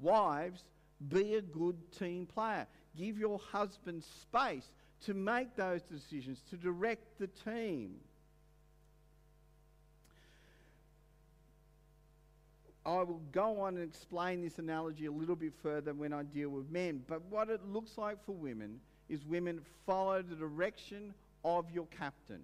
Wives, 0.00 0.64
be 1.08 1.34
a 1.34 1.42
good 1.42 1.76
team 1.92 2.26
player. 2.26 2.66
Give 2.96 3.18
your 3.18 3.38
husband 3.38 4.04
space 4.22 4.70
to 5.06 5.14
make 5.14 5.56
those 5.56 5.82
decisions, 5.82 6.40
to 6.50 6.56
direct 6.56 7.18
the 7.18 7.26
team. 7.26 7.96
I 12.86 13.02
will 13.02 13.22
go 13.32 13.60
on 13.60 13.76
and 13.76 13.88
explain 13.88 14.42
this 14.42 14.58
analogy 14.58 15.06
a 15.06 15.12
little 15.12 15.36
bit 15.36 15.54
further 15.62 15.94
when 15.94 16.12
I 16.12 16.22
deal 16.22 16.50
with 16.50 16.70
men. 16.70 17.02
But 17.06 17.22
what 17.30 17.48
it 17.48 17.66
looks 17.66 17.96
like 17.96 18.22
for 18.24 18.32
women 18.32 18.78
is 19.08 19.24
women 19.24 19.60
follow 19.86 20.22
the 20.22 20.34
direction 20.34 21.14
of 21.44 21.70
your 21.70 21.86
captain, 21.86 22.42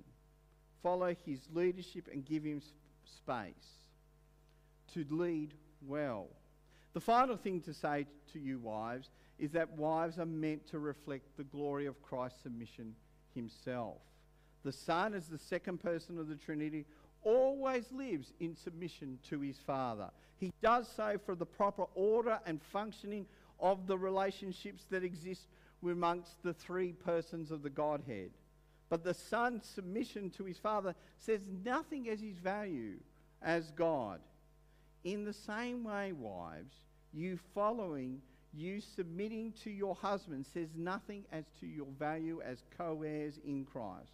follow 0.82 1.14
his 1.26 1.40
leadership 1.52 2.08
and 2.10 2.24
give 2.24 2.44
him 2.44 2.62
space 3.04 3.84
to 4.94 5.04
lead 5.10 5.52
well. 5.86 6.28
The 6.92 7.00
final 7.00 7.36
thing 7.36 7.60
to 7.62 7.74
say 7.74 8.06
to 8.32 8.38
you, 8.38 8.58
wives, 8.58 9.10
is 9.40 9.50
that 9.52 9.70
wives 9.72 10.18
are 10.18 10.26
meant 10.26 10.66
to 10.68 10.78
reflect 10.78 11.36
the 11.36 11.44
glory 11.44 11.86
of 11.86 12.00
Christ's 12.02 12.42
submission 12.42 12.94
himself. 13.34 13.96
The 14.62 14.72
Son, 14.72 15.14
as 15.14 15.26
the 15.26 15.38
second 15.38 15.78
person 15.78 16.18
of 16.18 16.28
the 16.28 16.36
Trinity, 16.36 16.84
always 17.22 17.90
lives 17.90 18.32
in 18.38 18.54
submission 18.54 19.18
to 19.30 19.40
his 19.40 19.56
Father. 19.56 20.10
He 20.36 20.52
does 20.62 20.88
so 20.94 21.18
for 21.24 21.34
the 21.34 21.46
proper 21.46 21.86
order 21.94 22.38
and 22.46 22.60
functioning 22.62 23.26
of 23.58 23.86
the 23.86 23.96
relationships 23.96 24.84
that 24.90 25.04
exist 25.04 25.48
amongst 25.82 26.42
the 26.42 26.52
three 26.52 26.92
persons 26.92 27.50
of 27.50 27.62
the 27.62 27.70
Godhead. 27.70 28.30
But 28.90 29.04
the 29.04 29.14
Son's 29.14 29.64
submission 29.64 30.30
to 30.30 30.44
his 30.44 30.58
Father 30.58 30.94
says 31.18 31.40
nothing 31.64 32.08
as 32.10 32.20
his 32.20 32.36
value 32.36 32.96
as 33.40 33.70
God. 33.70 34.20
In 35.04 35.24
the 35.24 35.32
same 35.32 35.84
way, 35.84 36.12
wives, 36.12 36.74
you 37.14 37.38
following, 37.54 38.20
you 38.52 38.80
submitting 38.80 39.52
to 39.64 39.70
your 39.70 39.94
husband 39.94 40.46
says 40.52 40.68
nothing 40.76 41.24
as 41.32 41.44
to 41.60 41.66
your 41.66 41.86
value 41.98 42.40
as 42.44 42.62
co 42.76 43.02
heirs 43.02 43.38
in 43.44 43.64
Christ. 43.64 44.12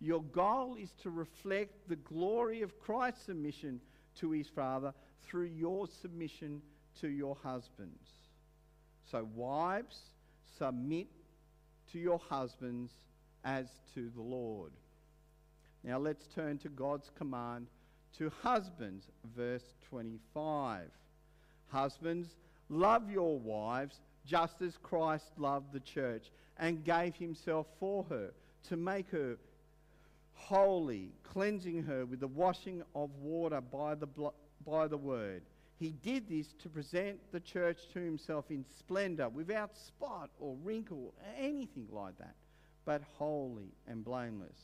Your 0.00 0.22
goal 0.22 0.76
is 0.76 0.90
to 1.02 1.10
reflect 1.10 1.88
the 1.88 1.96
glory 1.96 2.62
of 2.62 2.78
Christ's 2.80 3.26
submission 3.26 3.80
to 4.20 4.30
his 4.30 4.48
Father 4.48 4.92
through 5.22 5.46
your 5.46 5.86
submission 5.86 6.62
to 7.00 7.08
your 7.08 7.36
husbands. 7.42 8.10
So, 9.10 9.28
wives, 9.34 10.00
submit 10.58 11.08
to 11.92 11.98
your 11.98 12.18
husbands 12.18 12.92
as 13.44 13.66
to 13.94 14.10
the 14.14 14.22
Lord. 14.22 14.72
Now, 15.84 15.98
let's 15.98 16.26
turn 16.34 16.58
to 16.58 16.68
God's 16.68 17.10
command 17.16 17.68
to 18.18 18.32
husbands, 18.42 19.06
verse 19.36 19.74
25. 19.88 20.90
Husbands, 21.68 22.28
love 22.68 23.10
your 23.10 23.38
wives 23.38 24.00
just 24.26 24.60
as 24.62 24.76
Christ 24.82 25.26
loved 25.36 25.72
the 25.72 25.80
church 25.80 26.30
and 26.58 26.84
gave 26.84 27.14
himself 27.14 27.66
for 27.78 28.04
her 28.08 28.30
to 28.68 28.76
make 28.76 29.08
her 29.10 29.36
holy, 30.32 31.10
cleansing 31.22 31.82
her 31.84 32.04
with 32.04 32.20
the 32.20 32.26
washing 32.26 32.82
of 32.94 33.10
water 33.20 33.60
by 33.60 33.94
the, 33.94 34.06
blo- 34.06 34.34
by 34.66 34.86
the 34.86 34.96
word. 34.96 35.42
He 35.78 35.90
did 35.90 36.28
this 36.28 36.54
to 36.62 36.68
present 36.68 37.18
the 37.32 37.40
church 37.40 37.78
to 37.92 38.00
himself 38.00 38.46
in 38.50 38.64
splendor, 38.78 39.28
without 39.28 39.76
spot 39.76 40.30
or 40.40 40.56
wrinkle, 40.62 41.12
or 41.16 41.24
anything 41.38 41.88
like 41.90 42.16
that, 42.18 42.34
but 42.84 43.02
holy 43.18 43.72
and 43.86 44.04
blameless. 44.04 44.58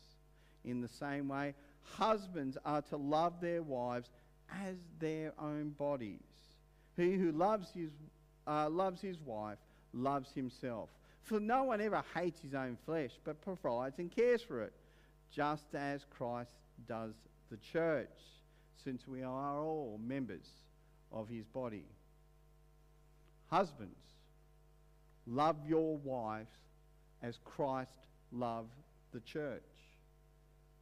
In 0.64 0.80
the 0.80 0.88
same 0.88 1.28
way, 1.28 1.54
husbands 1.82 2.56
are 2.64 2.82
to 2.82 2.96
love 2.96 3.34
their 3.40 3.62
wives 3.62 4.08
as 4.50 4.76
their 4.98 5.32
own 5.38 5.70
bodies. 5.70 6.22
He 6.96 7.14
who 7.14 7.32
loves 7.32 7.70
his, 7.74 7.90
uh, 8.46 8.68
loves 8.68 9.00
his 9.00 9.18
wife 9.20 9.58
loves 9.92 10.30
himself. 10.34 10.90
For 11.22 11.38
no 11.38 11.64
one 11.64 11.80
ever 11.80 12.02
hates 12.14 12.40
his 12.40 12.54
own 12.54 12.76
flesh, 12.84 13.12
but 13.24 13.40
provides 13.42 13.98
and 13.98 14.10
cares 14.10 14.42
for 14.42 14.62
it 14.62 14.72
just 15.30 15.74
as 15.74 16.04
Christ 16.10 16.52
does 16.86 17.12
the 17.50 17.56
church, 17.56 18.08
since 18.82 19.06
we 19.06 19.22
are 19.22 19.60
all 19.60 19.98
members 20.04 20.46
of 21.10 21.28
his 21.28 21.46
body. 21.46 21.84
Husbands, 23.48 23.96
love 25.26 25.56
your 25.66 25.96
wives 25.98 26.50
as 27.22 27.38
Christ 27.44 27.90
loved 28.32 28.72
the 29.12 29.20
church. 29.20 29.62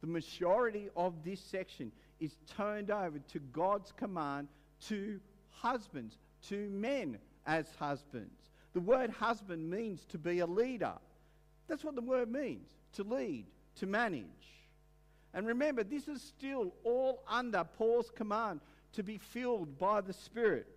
The 0.01 0.07
majority 0.07 0.89
of 0.95 1.13
this 1.23 1.39
section 1.39 1.91
is 2.19 2.35
turned 2.57 2.89
over 2.89 3.19
to 3.19 3.39
God's 3.39 3.91
command 3.91 4.47
to 4.87 5.19
husbands, 5.51 6.17
to 6.49 6.69
men 6.69 7.17
as 7.45 7.67
husbands. 7.79 8.49
The 8.73 8.79
word 8.79 9.09
husband 9.11 9.69
means 9.69 10.05
to 10.09 10.17
be 10.17 10.39
a 10.39 10.45
leader. 10.45 10.93
That's 11.67 11.83
what 11.83 11.95
the 11.95 12.01
word 12.01 12.31
means 12.31 12.69
to 12.93 13.03
lead, 13.03 13.45
to 13.77 13.85
manage. 13.85 14.25
And 15.33 15.47
remember, 15.47 15.83
this 15.83 16.07
is 16.07 16.21
still 16.21 16.73
all 16.83 17.23
under 17.27 17.63
Paul's 17.63 18.09
command 18.09 18.59
to 18.93 19.03
be 19.03 19.17
filled 19.17 19.77
by 19.77 20.01
the 20.01 20.13
Spirit. 20.13 20.67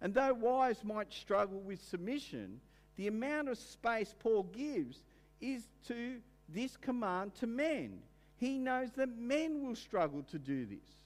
And 0.00 0.14
though 0.14 0.32
wives 0.32 0.84
might 0.84 1.12
struggle 1.12 1.60
with 1.60 1.82
submission, 1.82 2.60
the 2.96 3.08
amount 3.08 3.48
of 3.48 3.58
space 3.58 4.14
Paul 4.18 4.44
gives 4.44 5.02
is 5.40 5.68
to 5.88 6.20
this 6.48 6.76
command 6.76 7.34
to 7.36 7.46
men. 7.46 7.98
He 8.36 8.58
knows 8.58 8.90
that 8.92 9.18
men 9.18 9.66
will 9.66 9.76
struggle 9.76 10.22
to 10.30 10.38
do 10.38 10.64
this. 10.64 10.96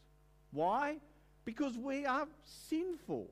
Why? 0.52 0.98
Because 1.44 1.76
we 1.76 2.06
are 2.06 2.26
sinful. 2.68 3.28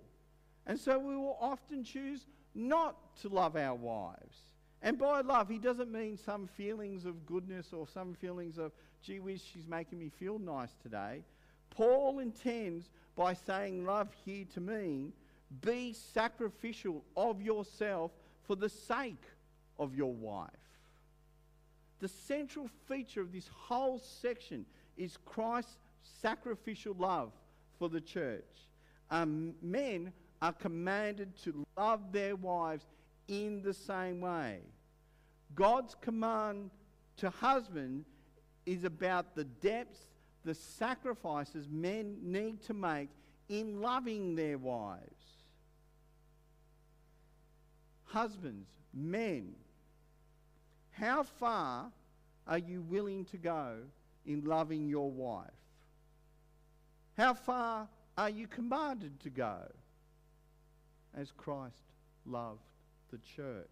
And 0.66 0.78
so 0.78 0.98
we 0.98 1.16
will 1.16 1.38
often 1.40 1.84
choose 1.84 2.26
not 2.54 2.96
to 3.22 3.28
love 3.28 3.56
our 3.56 3.74
wives. 3.74 4.36
And 4.82 4.98
by 4.98 5.20
love, 5.20 5.48
he 5.48 5.58
doesn't 5.58 5.92
mean 5.92 6.16
some 6.16 6.46
feelings 6.46 7.04
of 7.04 7.26
goodness 7.26 7.72
or 7.72 7.86
some 7.86 8.14
feelings 8.14 8.58
of, 8.58 8.72
gee 9.02 9.20
whiz, 9.20 9.42
she's 9.42 9.66
making 9.66 9.98
me 9.98 10.08
feel 10.08 10.38
nice 10.38 10.74
today. 10.82 11.22
Paul 11.70 12.18
intends 12.18 12.88
by 13.14 13.34
saying 13.34 13.84
love 13.84 14.08
here 14.24 14.46
to 14.54 14.60
mean 14.60 15.12
be 15.60 15.92
sacrificial 15.92 17.04
of 17.16 17.42
yourself 17.42 18.12
for 18.46 18.56
the 18.56 18.68
sake 18.68 19.22
of 19.78 19.94
your 19.94 20.12
wife. 20.12 20.50
The 22.00 22.08
central 22.08 22.68
feature 22.88 23.20
of 23.20 23.32
this 23.32 23.48
whole 23.52 23.98
section 23.98 24.64
is 24.96 25.18
Christ's 25.26 25.76
sacrificial 26.22 26.94
love 26.98 27.32
for 27.80 27.88
the 27.88 28.00
church. 28.00 28.44
Um, 29.10 29.54
men 29.60 30.12
are 30.40 30.52
commanded 30.52 31.36
to 31.44 31.64
love 31.76 32.12
their 32.12 32.36
wives 32.36 32.84
in 33.26 33.62
the 33.62 33.74
same 33.74 34.20
way. 34.20 34.60
God's 35.54 35.96
command 36.00 36.70
to 37.16 37.30
husband 37.30 38.04
is 38.66 38.84
about 38.84 39.34
the 39.34 39.44
depths, 39.44 40.06
the 40.44 40.54
sacrifices 40.54 41.68
men 41.68 42.18
need 42.22 42.62
to 42.64 42.74
make 42.74 43.08
in 43.48 43.80
loving 43.80 44.36
their 44.36 44.58
wives. 44.58 45.24
Husbands, 48.04 48.68
men, 48.92 49.54
how 50.90 51.22
far 51.22 51.90
are 52.46 52.58
you 52.58 52.82
willing 52.82 53.24
to 53.26 53.38
go 53.38 53.76
in 54.26 54.44
loving 54.44 54.88
your 54.88 55.10
wife? 55.10 55.50
How 57.16 57.34
far 57.34 57.88
are 58.16 58.30
you 58.30 58.46
commanded 58.46 59.20
to 59.20 59.30
go 59.30 59.60
as 61.16 61.32
Christ 61.32 61.82
loved 62.26 62.60
the 63.10 63.18
church? 63.36 63.66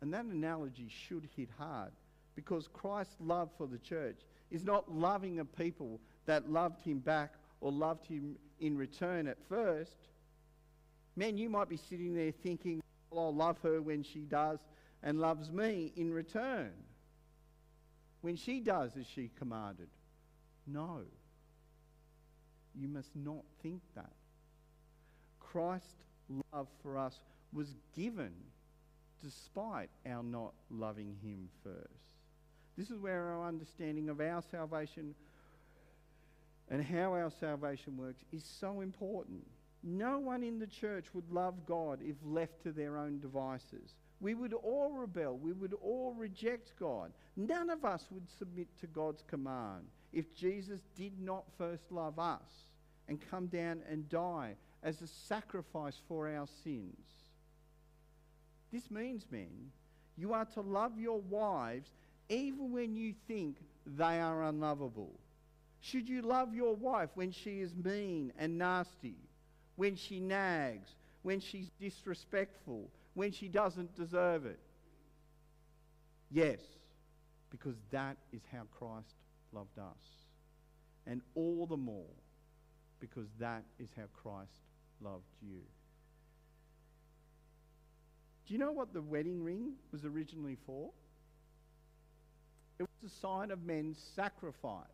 And 0.00 0.12
that 0.12 0.26
analogy 0.26 0.88
should 0.88 1.28
hit 1.36 1.48
hard 1.58 1.92
because 2.34 2.68
Christ's 2.68 3.16
love 3.20 3.48
for 3.56 3.66
the 3.66 3.78
church 3.78 4.20
is 4.50 4.64
not 4.64 4.92
loving 4.92 5.40
a 5.40 5.44
people 5.44 6.00
that 6.26 6.50
loved 6.50 6.80
him 6.82 6.98
back 6.98 7.32
or 7.60 7.72
loved 7.72 8.06
him 8.06 8.36
in 8.60 8.76
return 8.76 9.26
at 9.26 9.38
first. 9.48 9.96
Man, 11.16 11.38
you 11.38 11.48
might 11.48 11.68
be 11.68 11.78
sitting 11.78 12.14
there 12.14 12.30
thinking, 12.30 12.82
oh, 13.10 13.16
well, 13.16 13.24
I'll 13.26 13.34
love 13.34 13.58
her 13.62 13.80
when 13.80 14.02
she 14.02 14.20
does 14.20 14.58
and 15.02 15.18
loves 15.18 15.50
me 15.50 15.92
in 15.96 16.12
return. 16.12 16.72
When 18.20 18.36
she 18.36 18.60
does 18.60 18.92
as 18.98 19.06
she 19.06 19.30
commanded. 19.38 19.88
No. 20.66 21.02
You 22.78 22.88
must 22.88 23.14
not 23.14 23.44
think 23.62 23.80
that. 23.94 24.12
Christ's 25.40 26.04
love 26.52 26.68
for 26.82 26.98
us 26.98 27.20
was 27.52 27.74
given 27.94 28.32
despite 29.22 29.88
our 30.06 30.22
not 30.22 30.52
loving 30.70 31.16
Him 31.22 31.48
first. 31.62 32.06
This 32.76 32.90
is 32.90 32.98
where 32.98 33.22
our 33.28 33.48
understanding 33.48 34.08
of 34.10 34.20
our 34.20 34.42
salvation 34.50 35.14
and 36.68 36.84
how 36.84 37.12
our 37.12 37.30
salvation 37.40 37.96
works 37.96 38.22
is 38.32 38.44
so 38.44 38.80
important. 38.80 39.46
No 39.82 40.18
one 40.18 40.42
in 40.42 40.58
the 40.58 40.66
church 40.66 41.06
would 41.14 41.30
love 41.30 41.64
God 41.64 42.00
if 42.02 42.16
left 42.24 42.62
to 42.64 42.72
their 42.72 42.98
own 42.98 43.20
devices. 43.20 43.94
We 44.20 44.34
would 44.34 44.52
all 44.54 44.92
rebel. 44.92 45.36
We 45.36 45.52
would 45.52 45.74
all 45.82 46.14
reject 46.16 46.72
God. 46.78 47.12
None 47.36 47.70
of 47.70 47.84
us 47.84 48.06
would 48.10 48.28
submit 48.38 48.68
to 48.80 48.86
God's 48.86 49.22
command 49.28 49.84
if 50.12 50.34
Jesus 50.34 50.80
did 50.96 51.20
not 51.20 51.44
first 51.58 51.90
love 51.90 52.18
us 52.18 52.66
and 53.08 53.20
come 53.30 53.46
down 53.46 53.82
and 53.90 54.08
die 54.08 54.54
as 54.82 55.02
a 55.02 55.06
sacrifice 55.06 56.00
for 56.08 56.28
our 56.28 56.46
sins. 56.64 56.96
This 58.72 58.90
means, 58.90 59.26
men, 59.30 59.70
you 60.16 60.32
are 60.32 60.46
to 60.46 60.60
love 60.60 60.98
your 60.98 61.20
wives 61.20 61.90
even 62.28 62.72
when 62.72 62.96
you 62.96 63.14
think 63.28 63.56
they 63.86 64.20
are 64.20 64.44
unlovable. 64.44 65.12
Should 65.80 66.08
you 66.08 66.22
love 66.22 66.54
your 66.54 66.74
wife 66.74 67.10
when 67.14 67.30
she 67.30 67.60
is 67.60 67.74
mean 67.76 68.32
and 68.38 68.58
nasty, 68.58 69.16
when 69.76 69.94
she 69.94 70.18
nags, 70.18 70.88
when 71.22 71.38
she's 71.38 71.70
disrespectful, 71.78 72.88
when 73.16 73.32
she 73.32 73.48
doesn't 73.48 73.96
deserve 73.96 74.44
it? 74.44 74.60
Yes, 76.30 76.60
because 77.50 77.76
that 77.90 78.18
is 78.30 78.42
how 78.52 78.64
Christ 78.78 79.14
loved 79.52 79.78
us. 79.78 80.26
And 81.06 81.22
all 81.34 81.66
the 81.66 81.78
more 81.78 82.12
because 83.00 83.26
that 83.38 83.62
is 83.78 83.88
how 83.96 84.04
Christ 84.22 84.60
loved 85.00 85.24
you. 85.40 85.60
Do 88.46 88.52
you 88.52 88.58
know 88.58 88.72
what 88.72 88.92
the 88.92 89.02
wedding 89.02 89.42
ring 89.42 89.72
was 89.92 90.04
originally 90.04 90.58
for? 90.66 90.90
It 92.78 92.82
was 92.82 93.10
a 93.10 93.14
sign 93.14 93.50
of 93.50 93.64
men's 93.64 93.98
sacrifice. 94.14 94.84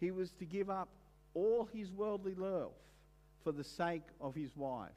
He 0.00 0.10
was 0.10 0.30
to 0.32 0.46
give 0.46 0.70
up 0.70 0.88
all 1.34 1.68
his 1.72 1.92
worldly 1.92 2.34
wealth 2.34 2.72
for 3.44 3.52
the 3.52 3.64
sake 3.64 4.02
of 4.20 4.34
his 4.34 4.56
wife. 4.56 4.90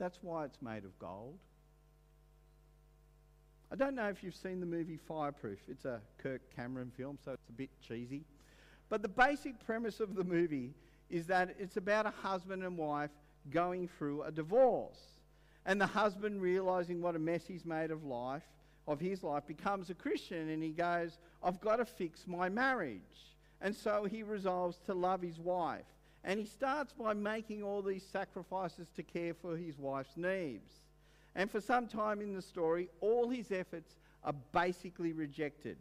That's 0.00 0.18
why 0.22 0.46
it's 0.46 0.62
made 0.62 0.84
of 0.84 0.98
gold. 0.98 1.36
I 3.70 3.76
don't 3.76 3.94
know 3.94 4.08
if 4.08 4.24
you've 4.24 4.34
seen 4.34 4.58
the 4.58 4.66
movie 4.66 4.96
Fireproof. 4.96 5.58
It's 5.68 5.84
a 5.84 6.00
Kirk 6.18 6.40
Cameron 6.56 6.90
film, 6.96 7.18
so 7.22 7.32
it's 7.32 7.48
a 7.50 7.52
bit 7.52 7.68
cheesy. 7.86 8.24
But 8.88 9.02
the 9.02 9.08
basic 9.08 9.64
premise 9.64 10.00
of 10.00 10.16
the 10.16 10.24
movie 10.24 10.72
is 11.10 11.26
that 11.26 11.54
it's 11.58 11.76
about 11.76 12.06
a 12.06 12.10
husband 12.10 12.64
and 12.64 12.78
wife 12.78 13.10
going 13.50 13.88
through 13.98 14.22
a 14.22 14.32
divorce. 14.32 14.98
And 15.66 15.78
the 15.78 15.86
husband 15.86 16.40
realizing 16.40 17.02
what 17.02 17.14
a 17.14 17.18
mess 17.18 17.42
he's 17.46 17.66
made 17.66 17.90
of 17.90 18.02
life, 18.02 18.42
of 18.88 19.00
his 19.00 19.22
life, 19.22 19.46
becomes 19.46 19.90
a 19.90 19.94
Christian 19.94 20.48
and 20.48 20.62
he 20.62 20.70
goes, 20.70 21.18
I've 21.42 21.60
got 21.60 21.76
to 21.76 21.84
fix 21.84 22.26
my 22.26 22.48
marriage. 22.48 23.36
And 23.60 23.76
so 23.76 24.04
he 24.10 24.22
resolves 24.22 24.78
to 24.86 24.94
love 24.94 25.20
his 25.20 25.38
wife. 25.38 25.84
And 26.24 26.38
he 26.38 26.46
starts 26.46 26.92
by 26.92 27.14
making 27.14 27.62
all 27.62 27.82
these 27.82 28.04
sacrifices 28.04 28.88
to 28.96 29.02
care 29.02 29.34
for 29.34 29.56
his 29.56 29.78
wife's 29.78 30.16
needs. 30.16 30.72
And 31.34 31.50
for 31.50 31.60
some 31.60 31.86
time 31.86 32.20
in 32.20 32.34
the 32.34 32.42
story, 32.42 32.88
all 33.00 33.28
his 33.28 33.50
efforts 33.52 33.94
are 34.24 34.34
basically 34.52 35.12
rejected. 35.12 35.76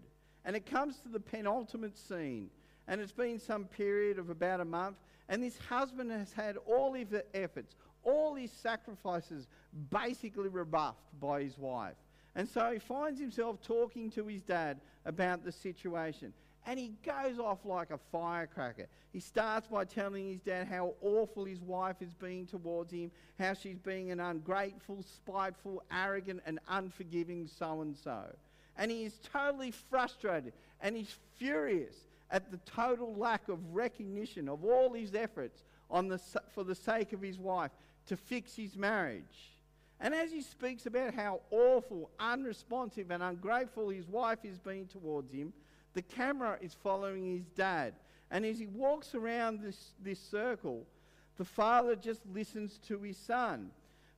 And 0.46 0.56
it 0.56 0.66
comes 0.66 1.00
to 1.00 1.10
the 1.10 1.20
penultimate 1.20 1.98
scene. 1.98 2.50
And 2.88 3.02
it's 3.02 3.12
been 3.12 3.40
some 3.40 3.66
period 3.66 4.18
of 4.18 4.30
about 4.30 4.62
a 4.62 4.66
month. 4.66 4.98
And 5.28 5.44
this 5.44 5.58
husband 5.58 6.12
has 6.12 6.32
had 6.32 6.58
all 6.66 6.94
his 6.94 7.14
efforts, 7.34 7.76
all 8.04 8.36
his 8.36 8.52
sacrifices 8.52 9.48
basically 9.92 10.50
rebuffed 10.50 11.20
by 11.20 11.44
his 11.44 11.58
wife. 11.58 11.96
And 12.36 12.48
so 12.48 12.72
he 12.72 12.80
finds 12.80 13.20
himself 13.20 13.62
talking 13.62 14.10
to 14.12 14.26
his 14.26 14.42
dad 14.42 14.80
about 15.06 15.44
the 15.44 15.52
situation. 15.52 16.34
And 16.66 16.80
he 16.80 16.94
goes 17.04 17.40
off 17.40 17.66
like 17.66 17.90
a 17.92 18.00
firecracker. 18.12 18.88
He 19.12 19.20
starts 19.20 19.68
by 19.68 19.86
telling 19.86 20.28
his 20.28 20.42
dad 20.42 20.68
how 20.68 20.94
awful 21.02 21.46
his 21.46 21.62
wife 21.62 22.02
is 22.02 22.14
being 22.14 22.46
towards 22.46 22.92
him, 22.92 23.12
how 23.40 23.54
she's 23.54 23.80
being 23.80 24.12
an 24.12 24.20
ungrateful, 24.20 25.04
spiteful, 25.04 25.84
arrogant, 25.92 26.42
and 26.46 26.60
unforgiving 26.68 27.48
so 27.48 27.82
and 27.82 27.98
so. 27.98 28.24
And 28.78 28.92
he 28.92 29.04
is 29.04 29.20
totally 29.34 29.72
frustrated 29.72 30.54
and 30.82 30.96
he's 30.96 31.16
furious 31.38 31.96
at 32.32 32.52
the 32.52 32.58
total 32.58 33.16
lack 33.16 33.50
of 33.50 33.60
recognition 33.74 34.48
of 34.48 34.64
all 34.64 34.94
his 34.94 35.16
efforts 35.16 35.64
on 35.90 36.08
the, 36.08 36.20
for 36.54 36.64
the 36.64 36.76
sake 36.76 37.14
of 37.14 37.22
his 37.22 37.40
wife 37.40 37.72
to 38.06 38.16
fix 38.16 38.56
his 38.56 38.76
marriage. 38.76 39.54
And 40.00 40.14
as 40.14 40.32
he 40.32 40.42
speaks 40.42 40.86
about 40.86 41.14
how 41.14 41.42
awful, 41.52 42.10
unresponsive, 42.20 43.12
and 43.12 43.22
ungrateful 43.22 43.90
his 43.90 44.08
wife 44.08 44.40
is 44.44 44.58
being 44.58 44.88
towards 44.88 45.34
him, 45.34 45.52
the 45.94 46.02
camera 46.02 46.58
is 46.62 46.74
following 46.74 47.26
his 47.26 47.46
dad. 47.56 47.94
And 48.32 48.46
as 48.46 48.60
he 48.60 48.68
walks 48.68 49.16
around 49.16 49.62
this, 49.62 49.94
this 50.02 50.20
circle, 50.20 50.86
the 51.38 51.46
father 51.46 51.96
just 51.96 52.22
listens 52.32 52.78
to 52.88 53.00
his 53.02 53.18
son 53.18 53.72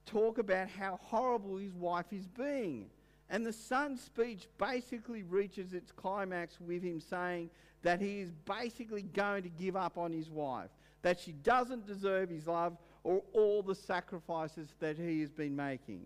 talk 0.05 0.37
about 0.37 0.67
how 0.67 0.99
horrible 1.01 1.57
his 1.57 1.73
wife 1.73 2.11
is 2.11 2.27
being. 2.27 2.89
And 3.29 3.45
the 3.45 3.53
son's 3.53 4.01
speech 4.01 4.47
basically 4.57 5.23
reaches 5.23 5.73
its 5.73 5.91
climax 5.91 6.59
with 6.59 6.83
him 6.83 6.99
saying 6.99 7.49
that 7.81 8.01
he 8.01 8.19
is 8.19 8.31
basically 8.45 9.03
going 9.03 9.43
to 9.43 9.49
give 9.49 9.75
up 9.75 9.97
on 9.97 10.11
his 10.11 10.29
wife, 10.29 10.69
that 11.01 11.19
she 11.19 11.31
doesn't 11.31 11.87
deserve 11.87 12.29
his 12.29 12.47
love 12.47 12.77
or 13.03 13.21
all 13.33 13.63
the 13.63 13.75
sacrifices 13.75 14.69
that 14.79 14.97
he 14.97 15.21
has 15.21 15.31
been 15.31 15.55
making. 15.55 16.05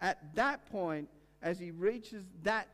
At 0.00 0.34
that 0.34 0.64
point, 0.70 1.08
as 1.42 1.58
he 1.58 1.70
reaches 1.70 2.24
that 2.42 2.68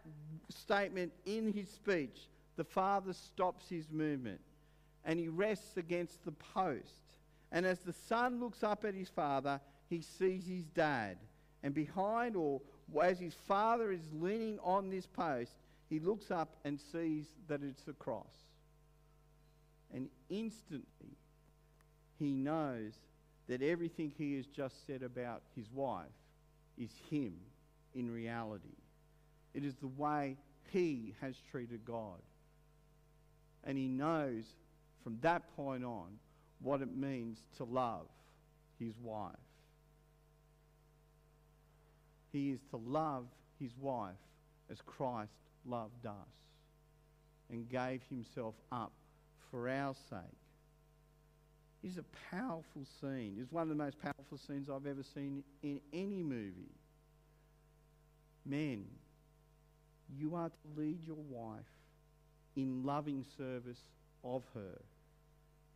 statement 0.48 1.12
in 1.24 1.52
his 1.52 1.68
speech, 1.68 2.28
the 2.56 2.64
father 2.64 3.12
stops 3.12 3.68
his 3.68 3.90
movement 3.90 4.40
and 5.04 5.18
he 5.18 5.28
rests 5.28 5.76
against 5.76 6.24
the 6.24 6.32
post. 6.32 7.02
And 7.52 7.64
as 7.64 7.78
the 7.80 7.92
son 7.92 8.40
looks 8.40 8.62
up 8.62 8.84
at 8.84 8.94
his 8.94 9.08
father, 9.08 9.60
he 9.88 10.02
sees 10.02 10.46
his 10.46 10.64
dad. 10.64 11.16
And 11.62 11.74
behind, 11.74 12.36
or 12.36 12.60
as 13.00 13.18
his 13.18 13.34
father 13.34 13.92
is 13.92 14.02
leaning 14.12 14.58
on 14.62 14.90
this 14.90 15.06
post, 15.06 15.52
he 15.88 16.00
looks 16.00 16.30
up 16.30 16.56
and 16.64 16.80
sees 16.80 17.26
that 17.48 17.62
it's 17.62 17.86
a 17.86 17.92
cross. 17.92 18.34
And 19.94 20.08
instantly, 20.28 21.16
he 22.18 22.32
knows 22.32 22.94
that 23.48 23.62
everything 23.62 24.12
he 24.18 24.36
has 24.36 24.46
just 24.46 24.86
said 24.86 25.02
about 25.02 25.42
his 25.54 25.70
wife 25.72 26.06
is 26.76 26.90
him 27.08 27.34
in 27.94 28.10
reality. 28.10 28.74
It 29.56 29.64
is 29.64 29.74
the 29.76 29.88
way 29.88 30.36
he 30.70 31.14
has 31.22 31.34
treated 31.50 31.84
God. 31.86 32.20
And 33.64 33.78
he 33.78 33.88
knows 33.88 34.44
from 35.02 35.16
that 35.22 35.56
point 35.56 35.82
on 35.82 36.18
what 36.60 36.82
it 36.82 36.94
means 36.94 37.38
to 37.56 37.64
love 37.64 38.06
his 38.78 38.92
wife. 39.02 39.32
He 42.32 42.50
is 42.50 42.60
to 42.70 42.76
love 42.76 43.24
his 43.58 43.70
wife 43.80 44.12
as 44.70 44.76
Christ 44.84 45.32
loved 45.64 46.04
us 46.04 46.12
and 47.50 47.66
gave 47.66 48.02
himself 48.10 48.54
up 48.70 48.92
for 49.50 49.70
our 49.70 49.94
sake. 50.10 50.20
It's 51.82 51.96
a 51.96 52.04
powerful 52.30 52.84
scene. 53.00 53.38
It's 53.40 53.50
one 53.50 53.62
of 53.62 53.68
the 53.70 53.74
most 53.74 53.96
powerful 54.02 54.36
scenes 54.46 54.68
I've 54.68 54.86
ever 54.86 55.04
seen 55.14 55.42
in 55.62 55.80
any 55.94 56.22
movie. 56.22 56.74
Men, 58.44 58.84
you 60.14 60.34
are 60.34 60.48
to 60.48 60.80
lead 60.80 60.98
your 61.06 61.16
wife 61.28 61.64
in 62.56 62.84
loving 62.84 63.24
service 63.36 63.80
of 64.24 64.42
her. 64.54 64.80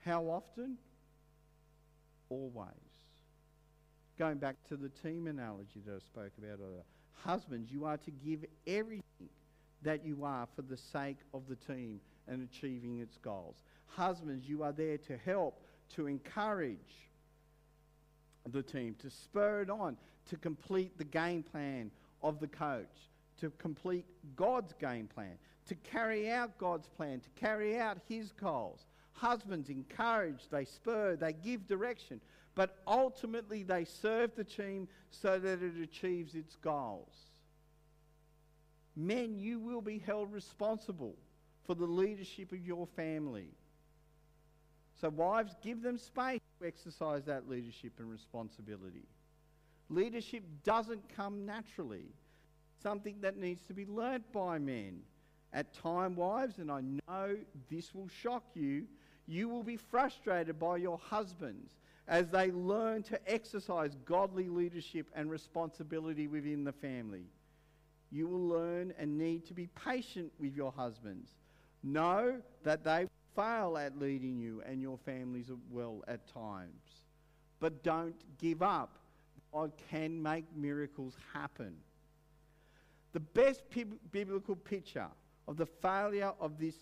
How 0.05 0.25
often? 0.25 0.77
Always. 2.29 2.69
Going 4.19 4.39
back 4.39 4.57
to 4.69 4.77
the 4.77 4.89
team 4.89 5.27
analogy 5.27 5.81
that 5.87 5.95
I 5.95 5.99
spoke 5.99 6.33
about 6.39 6.59
earlier. 6.63 6.85
Husbands, 7.25 7.71
you 7.71 7.85
are 7.85 7.99
to 7.99 8.11
give 8.11 8.45
everything 8.67 9.29
that 9.83 10.05
you 10.05 10.25
are 10.25 10.47
for 10.55 10.63
the 10.63 10.77
sake 10.77 11.19
of 11.35 11.43
the 11.49 11.57
team 11.57 12.01
and 12.29 12.49
achieving 12.51 13.01
its 13.01 13.17
goals. 13.19 13.57
Husbands, 13.87 14.49
you 14.49 14.63
are 14.63 14.73
there 14.73 14.99
to 14.99 15.17
help, 15.17 15.61
to 15.97 16.07
encourage 16.07 16.79
the 18.53 18.63
team, 18.63 18.95
to 19.01 19.11
spur 19.11 19.63
it 19.63 19.71
on, 19.71 19.97
to 20.29 20.37
complete 20.37 20.97
the 20.97 21.05
game 21.05 21.43
plan 21.43 21.91
of 22.23 22.41
the 22.41 22.47
coach, 22.47 23.10
to 23.41 23.51
complete 23.59 24.07
God's 24.37 24.73
game 24.75 25.07
plan, 25.07 25.39
to 25.67 25.75
carry 25.75 26.31
out 26.31 26.59
God's 26.59 26.89
plan, 26.89 27.21
to 27.21 27.31
carry 27.31 27.79
out 27.79 27.99
His 28.09 28.33
goals. 28.33 28.87
Husbands 29.13 29.69
encourage, 29.69 30.49
they 30.51 30.65
spur, 30.65 31.17
they 31.17 31.33
give 31.33 31.67
direction, 31.67 32.21
but 32.55 32.79
ultimately 32.87 33.63
they 33.63 33.85
serve 33.85 34.35
the 34.35 34.45
team 34.45 34.89
so 35.11 35.39
that 35.39 35.63
it 35.63 35.83
achieves 35.83 36.35
its 36.35 36.57
goals. 36.57 37.15
Men, 38.97 39.39
you 39.39 39.59
will 39.59 39.81
be 39.81 39.99
held 39.99 40.33
responsible 40.33 41.15
for 41.65 41.75
the 41.75 41.87
leadership 41.87 42.53
of 42.53 42.59
your 42.61 42.87
family. 42.97 43.49
So, 45.01 45.09
wives, 45.09 45.55
give 45.63 45.83
them 45.83 45.97
space 45.97 46.41
to 46.61 46.67
exercise 46.67 47.25
that 47.25 47.49
leadership 47.49 47.93
and 47.99 48.11
responsibility. 48.11 49.07
Leadership 49.89 50.45
doesn't 50.63 51.03
come 51.17 51.47
naturally, 51.47 52.13
something 52.83 53.17
that 53.21 53.37
needs 53.37 53.63
to 53.65 53.75
be 53.75 53.87
learnt 53.87 54.31
by 54.33 54.59
men. 54.59 55.01
At 55.53 55.75
time, 55.75 56.15
wives, 56.15 56.59
and 56.59 56.71
I 56.71 56.81
know 56.81 57.37
this 57.71 57.95
will 57.95 58.09
shock 58.09 58.45
you, 58.55 58.85
you 59.27 59.49
will 59.49 59.63
be 59.63 59.77
frustrated 59.77 60.59
by 60.59 60.77
your 60.77 60.99
husbands 60.99 61.73
as 62.09 62.29
they 62.29 62.51
learn 62.51 63.03
to 63.05 63.33
exercise 63.33 63.97
godly 64.05 64.49
leadership 64.49 65.07
and 65.15 65.31
responsibility 65.31 66.27
within 66.27 66.65
the 66.65 66.73
family. 66.73 67.25
You 68.11 68.27
will 68.27 68.49
learn 68.49 68.93
and 68.99 69.17
need 69.17 69.47
to 69.47 69.55
be 69.55 69.69
patient 69.69 70.33
with 70.39 70.57
your 70.57 70.73
husbands. 70.73 71.31
Know 71.83 72.41
that 72.65 72.85
they 72.85 73.07
fail 73.37 73.79
at 73.79 73.99
leading 73.99 74.39
you 74.39 74.63
and 74.67 74.83
your 74.83 74.99
families 74.99 75.51
well 75.71 76.03
at 76.09 76.27
times. 76.27 77.05
But 77.61 77.85
don't 77.85 78.17
give 78.39 78.63
up. 78.63 78.99
God 79.53 79.73
can 79.91 80.21
make 80.21 80.45
miracles 80.57 81.15
happen. 81.33 81.75
The 83.13 83.21
best 83.21 83.63
biblical 84.13 84.57
picture 84.57 85.09
of 85.49 85.57
the 85.57 85.67
failure 85.67 86.33
of 86.41 86.59
this 86.59 86.77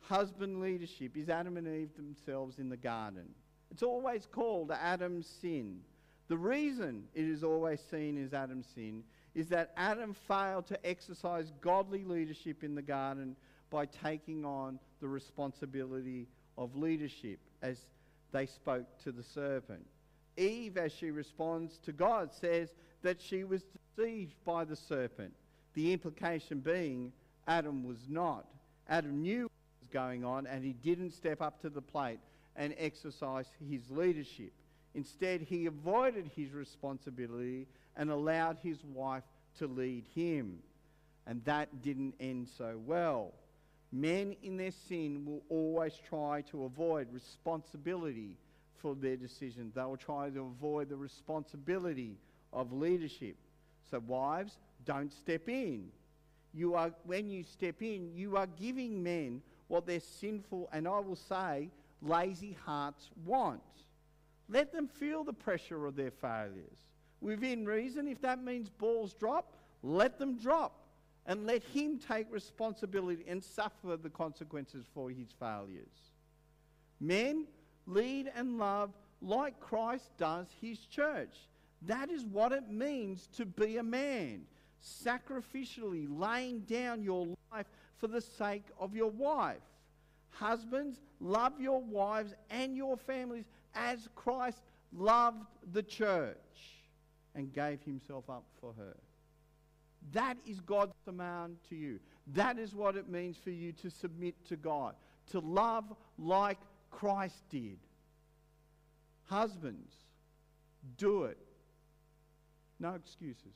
husband 0.00 0.60
leadership 0.60 1.16
is 1.16 1.28
Adam 1.28 1.56
and 1.56 1.66
Eve 1.66 1.94
themselves 1.96 2.58
in 2.58 2.68
the 2.68 2.76
garden. 2.76 3.28
It's 3.70 3.82
always 3.82 4.26
called 4.26 4.70
Adam's 4.72 5.26
sin. 5.40 5.80
The 6.28 6.36
reason 6.36 7.04
it 7.14 7.24
is 7.24 7.42
always 7.42 7.80
seen 7.90 8.22
as 8.22 8.34
Adam's 8.34 8.66
sin 8.74 9.04
is 9.34 9.48
that 9.48 9.72
Adam 9.76 10.14
failed 10.28 10.66
to 10.66 10.86
exercise 10.86 11.52
godly 11.60 12.04
leadership 12.04 12.62
in 12.62 12.74
the 12.74 12.82
garden 12.82 13.36
by 13.70 13.86
taking 13.86 14.44
on 14.44 14.78
the 15.00 15.08
responsibility 15.08 16.28
of 16.58 16.76
leadership 16.76 17.38
as 17.62 17.78
they 18.32 18.46
spoke 18.46 18.86
to 19.04 19.12
the 19.12 19.22
serpent. 19.22 19.86
Eve, 20.36 20.76
as 20.76 20.92
she 20.92 21.10
responds 21.10 21.78
to 21.78 21.92
God, 21.92 22.32
says 22.32 22.74
that 23.02 23.20
she 23.20 23.44
was 23.44 23.62
deceived 23.96 24.34
by 24.44 24.64
the 24.64 24.76
serpent. 24.76 25.32
The 25.74 25.92
implication 25.92 26.60
being 26.60 27.12
Adam 27.46 27.84
was 27.84 27.98
not. 28.08 28.46
Adam 28.88 29.22
knew 29.22 29.42
what 29.42 29.80
was 29.80 29.88
going 29.88 30.24
on 30.24 30.46
and 30.46 30.64
he 30.64 30.72
didn't 30.72 31.12
step 31.12 31.40
up 31.40 31.60
to 31.62 31.70
the 31.70 31.82
plate 31.82 32.18
and 32.56 32.74
exercise 32.78 33.46
his 33.68 33.90
leadership. 33.90 34.52
Instead, 34.94 35.40
he 35.40 35.66
avoided 35.66 36.30
his 36.34 36.52
responsibility 36.52 37.66
and 37.96 38.10
allowed 38.10 38.58
his 38.62 38.84
wife 38.84 39.22
to 39.58 39.66
lead 39.66 40.04
him. 40.14 40.58
And 41.26 41.44
that 41.44 41.82
didn't 41.82 42.14
end 42.18 42.48
so 42.58 42.78
well. 42.84 43.32
Men 43.92 44.36
in 44.42 44.56
their 44.56 44.72
sin 44.88 45.24
will 45.24 45.42
always 45.48 45.94
try 46.08 46.42
to 46.50 46.64
avoid 46.64 47.08
responsibility 47.12 48.36
for 48.78 48.94
their 48.94 49.16
decisions. 49.16 49.74
They 49.74 49.82
will 49.82 49.96
try 49.96 50.30
to 50.30 50.40
avoid 50.40 50.88
the 50.88 50.96
responsibility 50.96 52.16
of 52.52 52.72
leadership. 52.72 53.36
So, 53.90 54.00
wives, 54.06 54.56
don't 54.84 55.12
step 55.12 55.48
in. 55.48 55.88
You 56.52 56.74
are, 56.74 56.92
when 57.04 57.30
you 57.30 57.44
step 57.44 57.82
in, 57.82 58.10
you 58.14 58.36
are 58.36 58.46
giving 58.46 59.02
men 59.02 59.42
what 59.68 59.86
their 59.86 60.00
sinful 60.00 60.68
and 60.72 60.88
I 60.88 60.98
will 60.98 61.16
say 61.16 61.70
lazy 62.02 62.56
hearts 62.64 63.10
want. 63.24 63.60
Let 64.48 64.72
them 64.72 64.88
feel 64.88 65.22
the 65.22 65.32
pressure 65.32 65.86
of 65.86 65.94
their 65.94 66.10
failures. 66.10 66.78
Within 67.20 67.66
reason, 67.66 68.08
if 68.08 68.20
that 68.22 68.42
means 68.42 68.68
balls 68.68 69.14
drop, 69.14 69.54
let 69.82 70.18
them 70.18 70.36
drop 70.36 70.80
and 71.26 71.46
let 71.46 71.62
him 71.62 71.98
take 71.98 72.26
responsibility 72.30 73.24
and 73.28 73.44
suffer 73.44 73.96
the 73.96 74.10
consequences 74.10 74.86
for 74.92 75.10
his 75.10 75.28
failures. 75.38 76.12
Men, 76.98 77.46
lead 77.86 78.32
and 78.34 78.58
love 78.58 78.90
like 79.22 79.60
Christ 79.60 80.10
does 80.16 80.46
his 80.60 80.78
church. 80.86 81.36
That 81.82 82.10
is 82.10 82.24
what 82.24 82.52
it 82.52 82.70
means 82.70 83.28
to 83.36 83.46
be 83.46 83.76
a 83.76 83.82
man, 83.82 84.42
sacrificially 84.82 86.06
laying 86.08 86.60
down 86.60 87.02
your 87.02 87.26
life 87.52 87.66
for 87.98 88.06
the 88.06 88.20
sake 88.20 88.64
of 88.78 88.94
your 88.94 89.10
wife. 89.10 89.58
Husbands, 90.30 91.00
love 91.20 91.60
your 91.60 91.82
wives 91.82 92.34
and 92.50 92.76
your 92.76 92.96
families 92.96 93.44
as 93.74 94.08
Christ 94.14 94.62
loved 94.92 95.44
the 95.72 95.82
church 95.82 96.36
and 97.34 97.52
gave 97.52 97.82
himself 97.82 98.28
up 98.30 98.44
for 98.60 98.72
her. 98.78 98.96
That 100.12 100.38
is 100.46 100.60
God's 100.60 100.94
command 101.04 101.56
to 101.68 101.76
you. 101.76 102.00
That 102.28 102.58
is 102.58 102.74
what 102.74 102.96
it 102.96 103.08
means 103.08 103.36
for 103.36 103.50
you 103.50 103.72
to 103.72 103.90
submit 103.90 104.34
to 104.48 104.56
God, 104.56 104.94
to 105.30 105.40
love 105.40 105.84
like 106.18 106.58
Christ 106.90 107.42
did. 107.50 107.78
Husbands, 109.26 109.92
do 110.96 111.24
it. 111.24 111.38
No 112.78 112.94
excuses. 112.94 113.54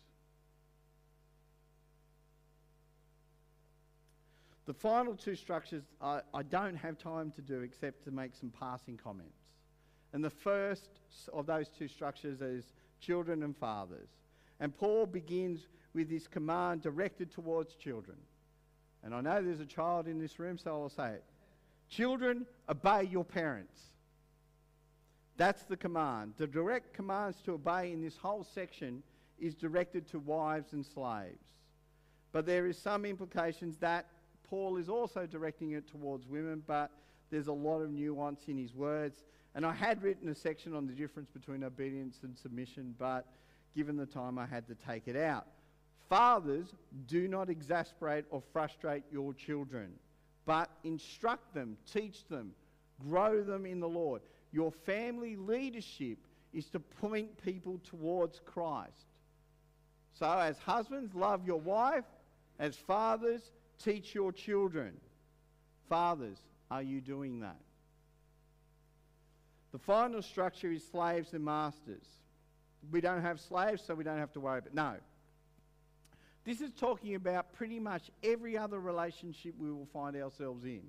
The 4.67 4.75
final 4.75 5.15
two 5.15 5.35
structures 5.35 5.83
I, 6.01 6.21
I, 6.33 6.43
don't 6.43 6.77
have 6.77 6.97
time 6.99 7.31
to 7.33 7.43
do 7.43 7.61
except 7.61 8.05
to 8.05 8.11
make 8.11 8.35
some 8.35 8.51
passing 8.51 8.97
comments. 8.97 9.37
And 10.13 10.25
the 10.25 10.31
first 10.31 10.89
of 11.33 11.47
those 11.47 11.69
two 11.69 11.89
structures 11.89 12.41
is 12.41 12.73
children 13.01 13.43
and 13.43 13.55
fathers. 13.57 14.09
And 14.61 14.75
Paul 14.75 15.07
begins 15.07 15.67
with 15.93 16.09
this 16.09 16.27
command 16.27 16.83
directed 16.83 17.31
towards 17.31 17.75
children. 17.75 18.17
And 19.03 19.15
I 19.15 19.21
know 19.21 19.43
there's 19.43 19.61
a 19.61 19.67
child 19.67 20.09
in 20.09 20.19
this 20.19 20.39
room, 20.39 20.57
so 20.57 20.71
I'll 20.71 20.89
say 20.89 21.11
it. 21.11 21.25
Children, 21.91 22.47
obey 22.69 23.05
your 23.05 23.25
parents. 23.25 23.79
That's 25.37 25.65
the 25.65 25.77
command. 25.77 26.35
The 26.39 26.47
direct 26.47 26.95
commands 26.95 27.39
to 27.43 27.53
obey 27.53 27.93
in 27.93 28.01
this 28.01 28.17
whole 28.17 28.45
section 28.45 29.03
is 29.39 29.55
directed 29.55 30.09
to 30.09 30.19
wives 30.19 30.73
and 30.73 30.87
slaves. 30.87 31.45
But 32.33 32.47
there 32.47 32.67
is 32.67 32.79
some 32.79 33.05
implications 33.05 33.77
that 33.79 34.07
Paul 34.49 34.77
is 34.77 34.89
also 34.89 35.27
directing 35.27 35.73
it 35.73 35.89
towards 35.89 36.27
women, 36.27 36.63
but 36.67 36.91
there's 37.31 37.49
a 37.49 37.53
lot 37.53 37.81
of 37.81 37.91
nuance 37.91 38.43
in 38.49 38.57
his 38.57 38.75
words. 38.75 39.25
And 39.55 39.65
I 39.65 39.73
had 39.73 40.03
written 40.03 40.29
a 40.29 40.35
section 40.35 40.75
on 40.75 40.87
the 40.87 40.93
difference 40.93 41.31
between 41.31 41.65
obedience 41.65 42.19
and 42.23 42.37
submission, 42.37 42.95
but 42.99 43.27
given 43.75 43.97
the 43.97 44.07
time, 44.07 44.39
I 44.39 44.47
had 44.47 44.67
to 44.69 44.75
take 44.75 45.09
it 45.09 45.17
out. 45.17 45.47
Fathers, 46.09 46.75
do 47.07 47.29
not 47.29 47.49
exasperate 47.49 48.25
or 48.31 48.43
frustrate 48.53 49.05
your 49.11 49.33
children, 49.33 49.93
but 50.45 50.71
instruct 50.85 51.55
them, 51.55 51.77
teach 51.91 52.27
them, 52.29 52.53
grow 53.09 53.43
them 53.43 53.65
in 53.65 53.81
the 53.81 53.89
Lord. 53.89 54.23
Your 54.53 54.71
family 54.71 55.37
leadership 55.37 56.19
is 56.53 56.67
to 56.67 56.81
point 56.81 57.43
people 57.43 57.81
towards 57.83 58.41
Christ. 58.45 59.07
So, 60.13 60.31
as 60.31 60.59
husbands, 60.59 61.15
love 61.15 61.47
your 61.47 61.61
wife. 61.61 62.05
As 62.61 62.77
fathers, 62.77 63.51
teach 63.85 64.15
your 64.15 64.33
children. 64.33 64.95
Fathers, 65.89 66.39
are 66.71 66.83
you 66.83 67.01
doing 67.01 67.41
that? 67.41 67.61
The 69.73 69.79
final 69.79 70.23
structure 70.23 70.71
is 70.71 70.87
slaves 70.87 71.33
and 71.35 71.45
masters. 71.45 72.07
We 72.91 73.01
don't 73.01 73.23
have 73.23 73.41
slaves, 73.41 73.83
so 73.85 73.95
we 73.95 74.05
don't 74.05 74.19
have 74.19 74.33
to 74.35 74.41
worry 74.41 74.59
about 74.59 74.75
No. 74.75 74.95
This 76.45 76.61
is 76.61 76.73
talking 76.73 77.15
about 77.15 77.53
pretty 77.55 77.81
much 77.81 78.11
every 78.23 78.57
other 78.57 78.79
relationship 78.79 79.55
we 79.59 79.73
will 79.73 79.89
find 79.93 80.15
ourselves 80.15 80.65
in. 80.65 80.83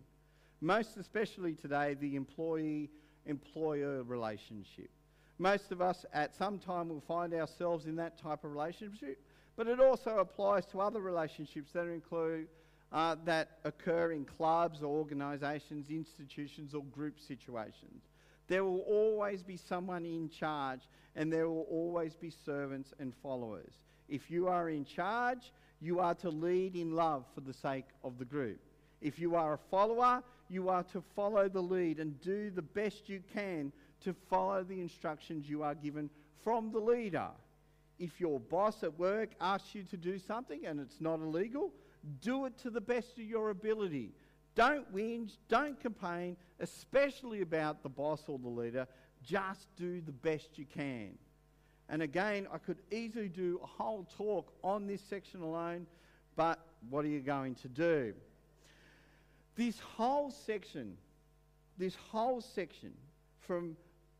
Most 0.60 0.98
especially 0.98 1.54
today, 1.54 1.94
the 1.94 2.16
employee 2.16 2.90
employer 3.26 4.04
relationship. 4.04 4.90
Most 5.38 5.72
of 5.72 5.82
us 5.82 6.06
at 6.14 6.36
some 6.36 6.60
time 6.60 6.90
will 6.90 7.02
find 7.02 7.34
ourselves 7.34 7.86
in 7.86 7.96
that 7.98 8.18
type 8.18 8.44
of 8.44 8.52
relationship, 8.52 9.22
but 9.56 9.68
it 9.68 9.80
also 9.80 10.20
applies 10.20 10.66
to 10.68 10.82
other 10.82 11.00
relationships 11.00 11.72
that 11.72 11.88
include 11.88 12.48
uh, 12.91 13.15
that 13.26 13.60
occur 13.63 14.12
in 14.12 14.26
clubs 14.26 14.82
or 14.82 14.88
organisations, 14.88 15.89
institutions, 15.89 16.74
or 16.74 16.84
group 16.86 17.19
situations. 17.19 18.04
There 18.48 18.63
will 18.63 18.82
always 18.82 19.43
be 19.43 19.58
someone 19.58 20.06
in 20.06 20.30
charge, 20.30 20.82
and 21.15 21.32
there 21.32 21.50
will 21.50 21.67
always 21.69 22.15
be 22.15 22.32
servants 22.45 22.93
and 23.00 23.13
followers. 23.24 23.74
If 24.08 24.30
you 24.30 24.48
are 24.48 24.69
in 24.69 24.86
charge, 24.86 25.52
you 25.82 26.00
are 26.00 26.15
to 26.15 26.30
lead 26.30 26.76
in 26.76 26.93
love 26.95 27.26
for 27.34 27.41
the 27.41 27.54
sake 27.54 27.86
of 28.04 28.17
the 28.17 28.26
group. 28.26 28.60
If 29.02 29.19
you 29.19 29.36
are 29.36 29.54
a 29.54 29.60
follower, 29.69 30.24
you 30.50 30.69
are 30.69 30.84
to 30.84 31.04
follow 31.15 31.50
the 31.50 31.62
lead 31.62 32.00
and 32.00 32.19
do 32.21 32.50
the 32.50 32.62
best 32.62 33.10
you 33.10 33.21
can 33.34 33.71
to 34.04 34.15
follow 34.30 34.63
the 34.63 34.80
instructions 34.80 35.50
you 35.50 35.63
are 35.63 35.76
given 35.76 36.10
from 36.43 36.71
the 36.71 36.80
leader. 36.80 37.30
If 37.98 38.19
your 38.19 38.39
boss 38.39 38.84
at 38.84 38.98
work 39.00 39.32
asks 39.41 39.74
you 39.74 39.84
to 39.84 39.98
do 39.98 40.19
something 40.19 40.65
and 40.65 40.80
it's 40.80 41.00
not 41.00 41.19
illegal, 41.19 41.71
do 42.22 42.46
it 42.46 42.58
to 42.60 42.70
the 42.70 42.82
best 42.82 43.18
of 43.18 43.24
your 43.24 43.50
ability. 43.50 44.12
Don't 44.56 44.94
whinge, 44.94 45.38
don't 45.50 45.80
complain, 45.80 46.38
especially 46.60 47.41
about 47.41 47.84
the 47.84 47.89
boss 47.89 48.24
or 48.28 48.39
the 48.39 48.48
leader. 48.48 48.88
Just 49.24 49.68
do 49.76 50.02
the 50.02 50.12
best 50.12 50.58
you 50.58 50.65
can. 50.65 51.18
And 51.89 52.02
again, 52.02 52.48
I 52.52 52.58
could 52.58 52.80
easily 52.91 53.30
do 53.30 53.60
a 53.63 53.68
whole 53.68 54.08
talk 54.18 54.54
on 54.63 54.88
this 54.88 55.02
section 55.02 55.41
alone, 55.41 55.86
but 56.36 56.60
what 56.89 57.06
are 57.06 57.10
you 57.10 57.20
going 57.20 57.56
to 57.56 57.68
do? 57.68 58.13
This 59.56 59.80
whole 59.80 60.32
section, 60.32 60.98
this 61.78 61.96
whole 61.96 62.41
section 62.41 62.91
from 63.39 63.78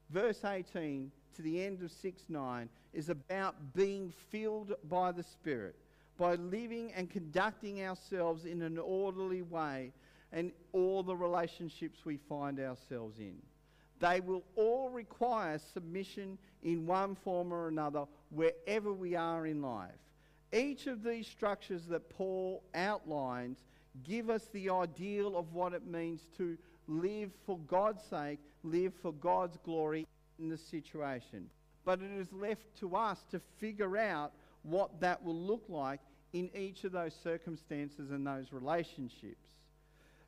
verse 0.10 0.46
18 0.46 1.12
to 1.36 1.42
the 1.42 1.64
end 1.64 1.82
of 1.82 1.92
6 1.92 2.24
9 2.30 2.70
is 2.94 3.10
about 3.10 3.74
being 3.74 4.14
filled 4.30 4.74
by 4.88 5.12
the 5.12 5.24
Spirit, 5.24 5.76
by 6.18 6.36
living 6.36 6.92
and 6.94 7.10
conducting 7.10 7.84
ourselves 7.84 8.46
in 8.46 8.62
an 8.62 8.78
orderly 8.78 9.42
way 9.42 9.92
and 10.32 10.52
all 10.72 11.04
the 11.04 11.16
relationships 11.16 12.00
we 12.06 12.18
find 12.18 12.60
ourselves 12.60 13.20
in. 13.20 13.38
They 14.00 14.20
will 14.20 14.44
all 14.56 14.90
require 14.90 15.60
submission 15.74 16.38
in 16.64 16.86
one 16.86 17.16
form 17.16 17.54
or 17.54 17.68
another 17.68 18.06
wherever 18.30 18.92
we 18.92 19.16
are 19.16 19.48
in 19.48 19.62
life. 19.62 19.92
Each 20.54 20.88
of 20.88 21.04
these 21.04 21.28
structures 21.28 21.86
that 21.88 22.10
Paul 22.10 22.64
outlines 22.74 23.64
give 24.04 24.30
us 24.30 24.48
the 24.52 24.70
ideal 24.70 25.38
of 25.38 25.54
what 25.54 25.74
it 25.74 25.86
means 25.86 26.28
to 26.38 26.58
live 26.88 27.32
for 27.46 27.58
God's 27.60 28.04
sake, 28.04 28.40
live 28.64 28.94
for 29.02 29.14
God's 29.14 29.58
glory 29.64 30.06
in 30.40 30.50
the 30.50 30.58
situation. 30.58 31.50
But 31.86 32.02
it 32.02 32.12
is 32.12 32.32
left 32.34 32.66
to 32.80 32.96
us 32.96 33.20
to 33.32 33.40
figure 33.60 33.98
out 33.98 34.34
what 34.66 35.00
that 35.02 35.24
will 35.24 35.40
look 35.40 35.64
like 35.70 36.00
in 36.34 36.50
each 36.56 36.84
of 36.84 36.92
those 36.92 37.14
circumstances 37.24 38.12
and 38.12 38.26
those 38.26 38.52
relationships. 38.52 39.48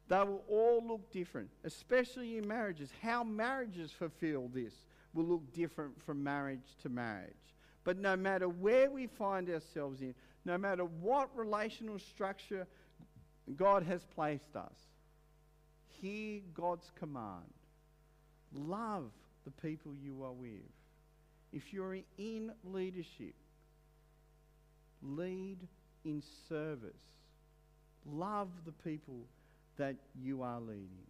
They 0.07 0.19
will 0.19 0.43
all 0.47 0.81
look 0.87 1.11
different, 1.11 1.49
especially 1.65 2.37
in 2.37 2.47
marriages. 2.47 2.89
How 3.01 3.23
marriages 3.23 3.91
fulfill 3.91 4.49
this 4.53 4.73
will 5.13 5.25
look 5.25 5.53
different 5.53 6.01
from 6.05 6.23
marriage 6.23 6.75
to 6.83 6.89
marriage. 6.89 7.33
But 7.83 7.97
no 7.97 8.15
matter 8.15 8.47
where 8.47 8.89
we 8.89 9.07
find 9.07 9.49
ourselves 9.49 10.01
in, 10.01 10.13
no 10.45 10.57
matter 10.57 10.85
what 10.85 11.35
relational 11.35 11.99
structure 11.99 12.67
God 13.55 13.83
has 13.83 14.05
placed 14.15 14.55
us, 14.55 14.75
hear 16.01 16.41
God's 16.53 16.91
command. 16.97 17.53
Love 18.53 19.11
the 19.45 19.51
people 19.51 19.93
you 19.93 20.23
are 20.23 20.31
with. 20.31 20.71
If 21.51 21.73
you're 21.73 21.97
in 22.17 22.51
leadership, 22.63 23.35
lead 25.01 25.57
in 26.05 26.21
service. 26.49 26.91
Love 28.05 28.49
the 28.65 28.71
people 28.71 29.21
that 29.77 29.95
you 30.19 30.41
are 30.41 30.59
leading. 30.59 31.07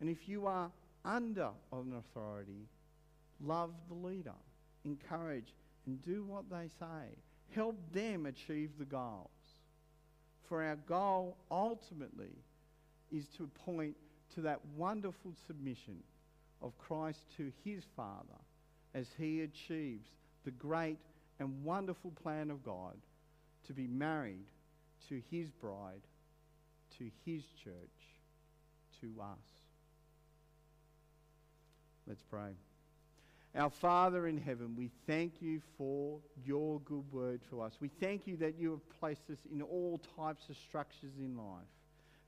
And 0.00 0.08
if 0.08 0.28
you 0.28 0.46
are 0.46 0.70
under 1.04 1.50
an 1.72 1.94
authority, 1.98 2.68
love 3.40 3.70
the 3.88 3.94
leader, 3.94 4.34
encourage, 4.84 5.54
and 5.86 6.00
do 6.02 6.24
what 6.24 6.50
they 6.50 6.68
say. 6.78 7.16
Help 7.54 7.76
them 7.92 8.26
achieve 8.26 8.70
the 8.78 8.84
goals. 8.84 9.28
For 10.48 10.62
our 10.62 10.76
goal 10.76 11.36
ultimately 11.50 12.32
is 13.10 13.26
to 13.36 13.48
point 13.64 13.96
to 14.34 14.42
that 14.42 14.60
wonderful 14.76 15.32
submission 15.46 16.02
of 16.62 16.76
Christ 16.78 17.20
to 17.36 17.52
his 17.64 17.84
Father 17.96 18.38
as 18.94 19.08
he 19.18 19.42
achieves 19.42 20.08
the 20.44 20.50
great 20.50 20.98
and 21.38 21.64
wonderful 21.64 22.10
plan 22.22 22.50
of 22.50 22.62
God 22.62 22.96
to 23.66 23.72
be 23.72 23.86
married 23.86 24.46
to 25.08 25.22
his 25.30 25.50
bride 25.50 26.02
to 26.98 27.10
his 27.24 27.42
church, 27.62 27.74
to 29.00 29.06
us. 29.20 29.38
Let's 32.06 32.22
pray. 32.22 32.50
Our 33.54 33.70
Father 33.70 34.26
in 34.26 34.38
heaven, 34.38 34.74
we 34.76 34.90
thank 35.06 35.40
you 35.40 35.60
for 35.76 36.18
your 36.44 36.80
good 36.80 37.10
word 37.12 37.40
to 37.50 37.60
us. 37.60 37.74
We 37.80 37.88
thank 38.00 38.26
you 38.26 38.36
that 38.38 38.58
you 38.58 38.70
have 38.70 39.00
placed 39.00 39.30
us 39.30 39.38
in 39.50 39.62
all 39.62 40.00
types 40.16 40.48
of 40.48 40.56
structures 40.56 41.12
in 41.18 41.36
life. 41.36 41.66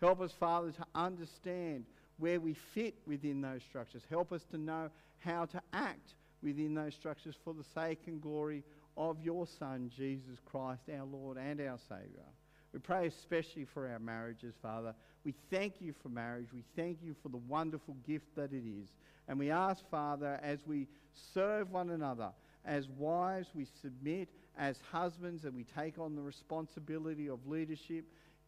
Help 0.01 0.20
us, 0.20 0.33
Father, 0.33 0.70
to 0.73 0.87
understand 0.94 1.85
where 2.18 2.40
we 2.40 2.55
fit 2.55 2.94
within 3.07 3.40
those 3.40 3.62
structures. 3.62 4.03
Help 4.09 4.33
us 4.33 4.42
to 4.51 4.59
know 4.59 4.90
how 5.18 5.44
to 5.46 5.61
act 5.73 6.14
within 6.42 6.75
those 6.75 6.94
structures 6.94 7.35
for 7.44 7.53
the 7.53 7.64
sake 7.75 8.01
and 8.07 8.20
glory 8.20 8.64
of 9.00 9.18
your 9.22 9.46
Son, 9.46 9.90
Jesus 9.96 10.38
Christ, 10.44 10.82
our 10.94 11.06
Lord 11.06 11.38
and 11.38 11.58
our 11.62 11.78
Saviour. 11.88 12.26
We 12.74 12.80
pray 12.80 13.06
especially 13.06 13.64
for 13.64 13.88
our 13.88 13.98
marriages, 13.98 14.54
Father. 14.60 14.94
We 15.24 15.34
thank 15.50 15.80
you 15.80 15.94
for 16.02 16.10
marriage. 16.10 16.48
We 16.52 16.64
thank 16.76 16.98
you 17.02 17.16
for 17.22 17.30
the 17.30 17.38
wonderful 17.38 17.96
gift 18.06 18.26
that 18.36 18.52
it 18.52 18.62
is. 18.66 18.90
And 19.26 19.38
we 19.38 19.50
ask, 19.50 19.88
Father, 19.90 20.38
as 20.42 20.66
we 20.66 20.86
serve 21.32 21.70
one 21.70 21.90
another, 21.90 22.28
as 22.66 22.88
wives, 22.90 23.48
we 23.54 23.64
submit, 23.80 24.28
as 24.58 24.78
husbands, 24.92 25.46
and 25.46 25.54
we 25.54 25.64
take 25.64 25.98
on 25.98 26.14
the 26.14 26.22
responsibility 26.22 27.30
of 27.30 27.46
leadership, 27.46 28.04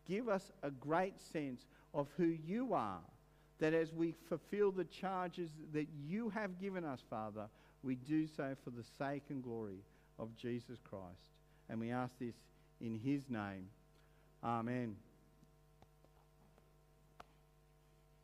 give 0.06 0.28
us 0.28 0.52
a 0.62 0.70
great 0.70 1.18
sense 1.18 1.62
of 1.94 2.08
who 2.18 2.36
you 2.46 2.74
are. 2.74 3.00
That 3.58 3.72
as 3.72 3.94
we 3.94 4.14
fulfill 4.28 4.70
the 4.70 4.84
charges 4.84 5.50
that 5.72 5.86
you 6.06 6.28
have 6.28 6.60
given 6.60 6.84
us, 6.84 7.00
Father, 7.08 7.46
we 7.82 7.94
do 7.94 8.26
so 8.26 8.54
for 8.62 8.70
the 8.70 8.84
sake 8.98 9.22
and 9.30 9.42
glory 9.42 9.78
of 10.22 10.36
Jesus 10.36 10.78
Christ. 10.88 11.18
And 11.68 11.80
we 11.80 11.90
ask 11.90 12.12
this 12.18 12.34
in 12.80 12.98
his 13.04 13.22
name. 13.28 13.66
Amen. 14.42 14.96